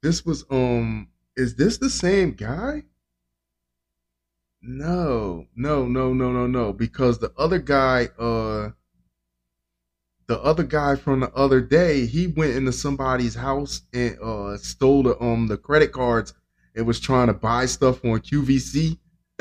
this 0.00 0.24
was, 0.24 0.44
um, 0.48 1.08
is 1.36 1.56
this 1.56 1.78
the 1.78 1.90
same 1.90 2.32
guy? 2.32 2.84
No, 4.66 5.46
no, 5.54 5.86
no, 5.86 6.14
no, 6.14 6.32
no, 6.32 6.46
no. 6.46 6.72
Because 6.72 7.18
the 7.18 7.32
other 7.36 7.58
guy, 7.58 8.08
uh, 8.18 8.70
the 10.26 10.40
other 10.40 10.62
guy 10.62 10.96
from 10.96 11.20
the 11.20 11.30
other 11.34 11.60
day, 11.60 12.06
he 12.06 12.28
went 12.28 12.56
into 12.56 12.72
somebody's 12.72 13.34
house 13.34 13.82
and 13.92 14.18
uh 14.22 14.56
stole 14.56 15.02
the 15.02 15.22
um 15.22 15.48
the 15.48 15.58
credit 15.58 15.92
cards 15.92 16.32
and 16.74 16.86
was 16.86 16.98
trying 16.98 17.26
to 17.26 17.34
buy 17.34 17.66
stuff 17.66 18.02
on 18.06 18.20
QVC. 18.20 18.96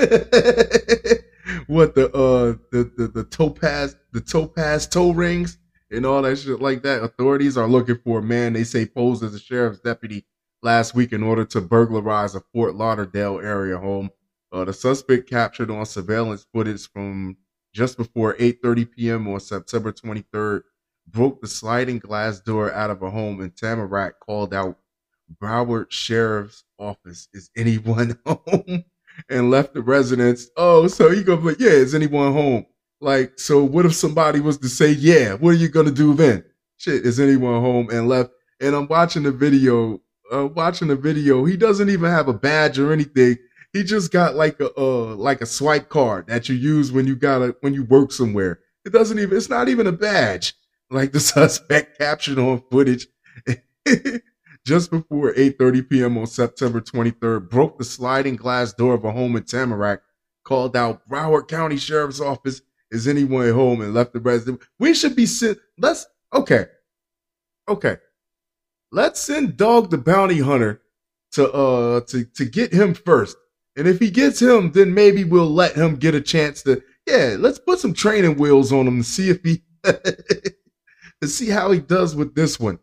what 1.68 1.96
the 1.96 2.12
uh 2.14 2.58
the, 2.72 2.92
the 2.98 3.08
the 3.08 3.24
topaz 3.24 3.96
the 4.12 4.20
topaz 4.20 4.88
toe 4.88 5.12
rings 5.12 5.58
and 5.90 6.06
all 6.06 6.22
that 6.22 6.36
shit 6.36 6.60
like 6.60 6.84
that. 6.84 7.02
Authorities 7.02 7.56
are 7.56 7.68
looking 7.68 7.98
for 8.04 8.20
a 8.20 8.24
man 8.24 8.52
they 8.52 8.66
say 8.66 8.86
posed 8.86 9.24
as 9.24 9.34
a 9.34 9.40
sheriff's 9.40 9.80
deputy 9.80 10.26
last 10.62 10.94
week 10.94 11.14
in 11.14 11.24
order 11.24 11.46
to 11.46 11.62
burglarize 11.62 12.36
a 12.36 12.42
Fort 12.54 12.76
Lauderdale 12.76 13.40
area 13.40 13.78
home 13.78 14.10
uh, 14.54 14.64
the 14.64 14.74
suspect 14.74 15.30
captured 15.30 15.72
on 15.72 15.86
surveillance 15.86 16.46
footage 16.54 16.88
from 16.92 17.36
just 17.74 17.98
before 17.98 18.36
8:30 18.36 18.92
p.m. 18.92 19.28
on 19.28 19.40
September 19.40 19.92
23rd 19.92 20.62
broke 21.08 21.42
the 21.42 21.48
sliding 21.48 22.00
glass 22.00 22.40
door 22.40 22.72
out 22.74 22.90
of 22.90 23.02
a 23.02 23.10
home 23.10 23.42
in 23.42 23.50
Tamarac. 23.52 24.14
Called 24.22 24.54
out 24.54 24.78
Broward 25.42 25.88
Sheriff's 25.90 26.64
Office. 26.80 27.28
Is 27.34 27.50
anyone 27.58 28.18
home? 28.26 28.86
and 29.30 29.52
left 29.52 29.74
the 29.74 29.82
residence. 29.82 30.50
Oh, 30.58 30.88
so 30.88 31.10
he 31.12 31.24
go 31.24 31.36
like, 31.36 31.60
yeah, 31.60 31.70
is 31.70 31.94
anyone 31.94 32.34
home? 32.34 32.66
Like, 33.00 33.40
so 33.40 33.64
what 33.64 33.86
if 33.86 33.94
somebody 33.94 34.40
was 34.40 34.58
to 34.60 34.70
say, 34.70 34.92
yeah, 34.92 35.34
what 35.34 35.52
are 35.52 35.58
you 35.58 35.70
gonna 35.70 35.92
do 35.92 36.14
then? 36.14 36.44
Shit, 36.78 37.06
is 37.06 37.20
anyone 37.20 37.62
home? 37.62 37.90
And 37.92 38.08
left. 38.08 38.32
And 38.60 38.76
I'm 38.76 38.88
watching 38.88 39.24
the 39.24 39.32
video. 39.32 40.02
Uh, 40.34 40.48
watching 40.48 40.88
the 40.88 40.96
video. 40.96 41.46
He 41.46 41.58
doesn't 41.58 41.90
even 41.90 42.10
have 42.10 42.28
a 42.28 42.34
badge 42.34 42.80
or 42.80 42.92
anything 42.92 43.38
he 43.74 43.84
just 43.84 44.12
got 44.12 44.36
like 44.36 44.60
a 44.60 44.72
uh, 44.80 45.16
like 45.16 45.42
a 45.42 45.48
swipe 45.48 45.90
card 45.90 46.28
that 46.28 46.48
you 46.48 46.56
use 46.56 46.92
when 46.92 47.08
you 47.08 47.16
gotta 47.16 47.56
when 47.62 47.74
you 47.74 47.84
work 47.84 48.12
somewhere. 48.12 48.60
It 48.86 48.94
doesn't 48.94 49.18
even 49.18 49.36
it's 49.36 49.50
not 49.50 49.68
even 49.68 49.88
a 49.88 49.92
badge. 49.92 50.54
Like 50.90 51.12
the 51.12 51.20
suspect 51.20 51.98
captured 51.98 52.38
on 52.38 52.64
footage 52.72 53.08
just 54.66 54.92
before 54.92 55.34
8:30 55.34 55.90
p.m. 55.90 56.18
on 56.20 56.28
September 56.28 56.80
23rd 56.80 57.50
broke 57.50 57.80
the 57.80 57.84
sliding 57.84 58.36
glass 58.36 58.74
door 58.74 58.94
of 58.94 59.04
a 59.04 59.12
home 59.12 59.36
in 59.36 59.44
Tamarac, 59.44 60.00
called 60.44 60.78
out 60.78 61.08
Broward 61.10 61.48
County 61.48 61.78
Sheriff's 61.78 62.22
Office. 62.22 62.62
Is 62.92 63.08
anyone 63.08 63.52
home 63.52 63.82
and 63.82 63.92
left 63.92 64.14
the 64.14 64.20
resident? 64.20 64.62
We 64.78 64.94
should 64.94 65.16
be 65.16 65.26
sent. 65.26 65.58
Let's 65.80 66.06
okay, 66.32 66.68
okay. 67.68 67.98
Let's 68.92 69.20
send 69.20 69.58
Dog 69.58 69.90
the 69.90 69.98
Bounty 69.98 70.42
Hunter 70.42 70.84
to 71.32 71.52
uh 71.52 72.02
to 72.02 72.26
to 72.26 72.46
get 72.46 72.72
him 72.72 72.94
first 72.94 73.36
and 73.76 73.88
if 73.88 74.00
he 74.00 74.12
gets 74.12 74.42
him, 74.42 74.72
then 74.72 74.94
maybe 74.94 75.24
we'll 75.24 75.50
let 75.50 75.76
him 75.76 75.96
get 75.96 76.16
a 76.16 76.22
chance 76.22 76.62
to, 76.64 76.82
yeah, 77.08 77.36
let's 77.40 77.60
put 77.60 77.80
some 77.80 77.94
training 77.94 78.38
wheels 78.38 78.72
on 78.72 78.88
him 78.88 78.98
to 79.00 79.04
see 79.04 79.30
if 79.30 79.44
he, 79.44 79.64
to 79.84 81.28
see 81.28 81.50
how 81.50 81.72
he 81.72 81.80
does 81.80 82.16
with 82.16 82.36
this 82.36 82.60
one. 82.60 82.80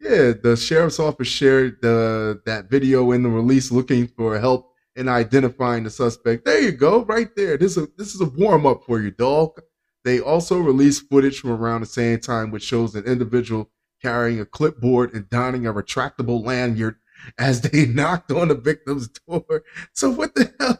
Yeah, 0.00 0.32
the 0.40 0.56
sheriff's 0.56 1.00
office 1.00 1.28
shared 1.28 1.80
the, 1.80 2.40
that 2.44 2.70
video 2.70 3.12
in 3.12 3.22
the 3.22 3.28
release 3.28 3.72
looking 3.72 4.06
for 4.08 4.38
help 4.38 4.72
in 4.94 5.08
identifying 5.08 5.84
the 5.84 5.90
suspect. 5.90 6.44
There 6.44 6.60
you 6.60 6.72
go, 6.72 7.04
right 7.04 7.34
there. 7.34 7.56
This 7.56 7.76
is 7.76 7.84
a, 7.84 7.88
this 7.96 8.14
is 8.14 8.20
a 8.20 8.26
warm 8.26 8.66
up 8.66 8.84
for 8.84 9.00
you, 9.00 9.10
dog. 9.10 9.60
They 10.04 10.20
also 10.20 10.58
released 10.58 11.08
footage 11.10 11.40
from 11.40 11.50
around 11.50 11.80
the 11.80 11.86
same 11.86 12.20
time, 12.20 12.50
which 12.50 12.62
shows 12.62 12.94
an 12.94 13.04
individual 13.04 13.70
carrying 14.02 14.40
a 14.40 14.46
clipboard 14.46 15.14
and 15.14 15.28
donning 15.30 15.66
a 15.66 15.72
retractable 15.72 16.44
lanyard 16.44 16.96
as 17.38 17.60
they 17.60 17.86
knocked 17.86 18.30
on 18.32 18.48
the 18.48 18.54
victim's 18.54 19.08
door. 19.08 19.64
So 19.92 20.10
what 20.10 20.34
the 20.34 20.52
hell? 20.58 20.78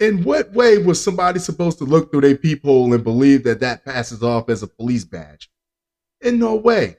In 0.00 0.24
what 0.24 0.52
way 0.52 0.78
was 0.78 1.02
somebody 1.02 1.38
supposed 1.38 1.78
to 1.78 1.84
look 1.84 2.10
through 2.10 2.22
their 2.22 2.36
peephole 2.36 2.92
and 2.92 3.04
believe 3.04 3.44
that 3.44 3.60
that 3.60 3.84
passes 3.84 4.22
off 4.22 4.48
as 4.48 4.62
a 4.62 4.66
police 4.66 5.04
badge? 5.04 5.50
In 6.20 6.38
no 6.38 6.56
way. 6.56 6.96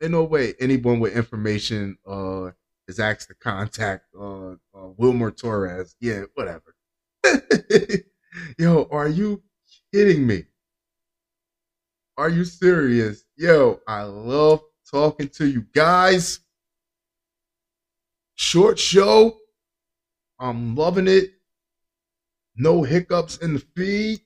In 0.00 0.12
no 0.12 0.24
way. 0.24 0.54
Anyone 0.58 0.98
with 0.98 1.14
information 1.14 1.98
uh, 2.06 2.50
is 2.86 2.98
asked 2.98 3.28
to 3.28 3.34
contact 3.34 4.06
uh, 4.18 4.52
uh, 4.52 4.54
Wilmer 4.96 5.30
Torres. 5.30 5.94
Yeah, 6.00 6.22
whatever. 6.34 6.74
Yo, 8.58 8.88
are 8.90 9.08
you 9.08 9.42
kidding 9.92 10.26
me? 10.26 10.44
Are 12.16 12.28
you 12.28 12.44
serious? 12.44 13.24
Yo, 13.36 13.80
I 13.86 14.02
love 14.02 14.62
talking 14.90 15.28
to 15.30 15.46
you 15.46 15.66
guys. 15.74 16.40
Short 18.38 18.78
show. 18.78 19.36
I'm 20.38 20.76
loving 20.76 21.08
it. 21.08 21.30
No 22.54 22.84
hiccups 22.84 23.38
in 23.38 23.54
the 23.54 23.58
feed. 23.58 24.20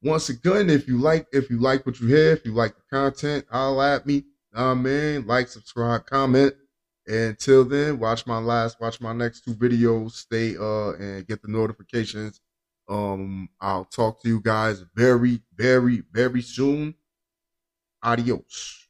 Once 0.00 0.28
again, 0.28 0.70
if 0.70 0.86
you 0.86 0.96
like, 0.96 1.26
if 1.32 1.50
you 1.50 1.58
like 1.58 1.84
what 1.84 1.98
you 1.98 2.06
hear, 2.06 2.30
if 2.30 2.44
you 2.44 2.52
like 2.52 2.76
the 2.76 2.82
content, 2.88 3.44
holla 3.50 3.96
at 3.96 4.06
me. 4.06 4.24
Nah, 4.52 4.74
man, 4.74 5.26
like, 5.26 5.48
subscribe, 5.48 6.06
comment. 6.06 6.54
And 7.08 7.30
until 7.30 7.64
then, 7.64 7.98
watch 7.98 8.24
my 8.28 8.38
last, 8.38 8.80
watch 8.80 9.00
my 9.00 9.12
next 9.12 9.40
two 9.40 9.54
videos. 9.54 10.12
Stay 10.12 10.56
uh 10.56 10.92
and 10.92 11.26
get 11.26 11.42
the 11.42 11.48
notifications. 11.48 12.40
Um, 12.88 13.48
I'll 13.60 13.86
talk 13.86 14.22
to 14.22 14.28
you 14.28 14.40
guys 14.40 14.84
very, 14.94 15.42
very, 15.56 16.04
very 16.12 16.42
soon. 16.42 16.94
Adios. 18.04 18.89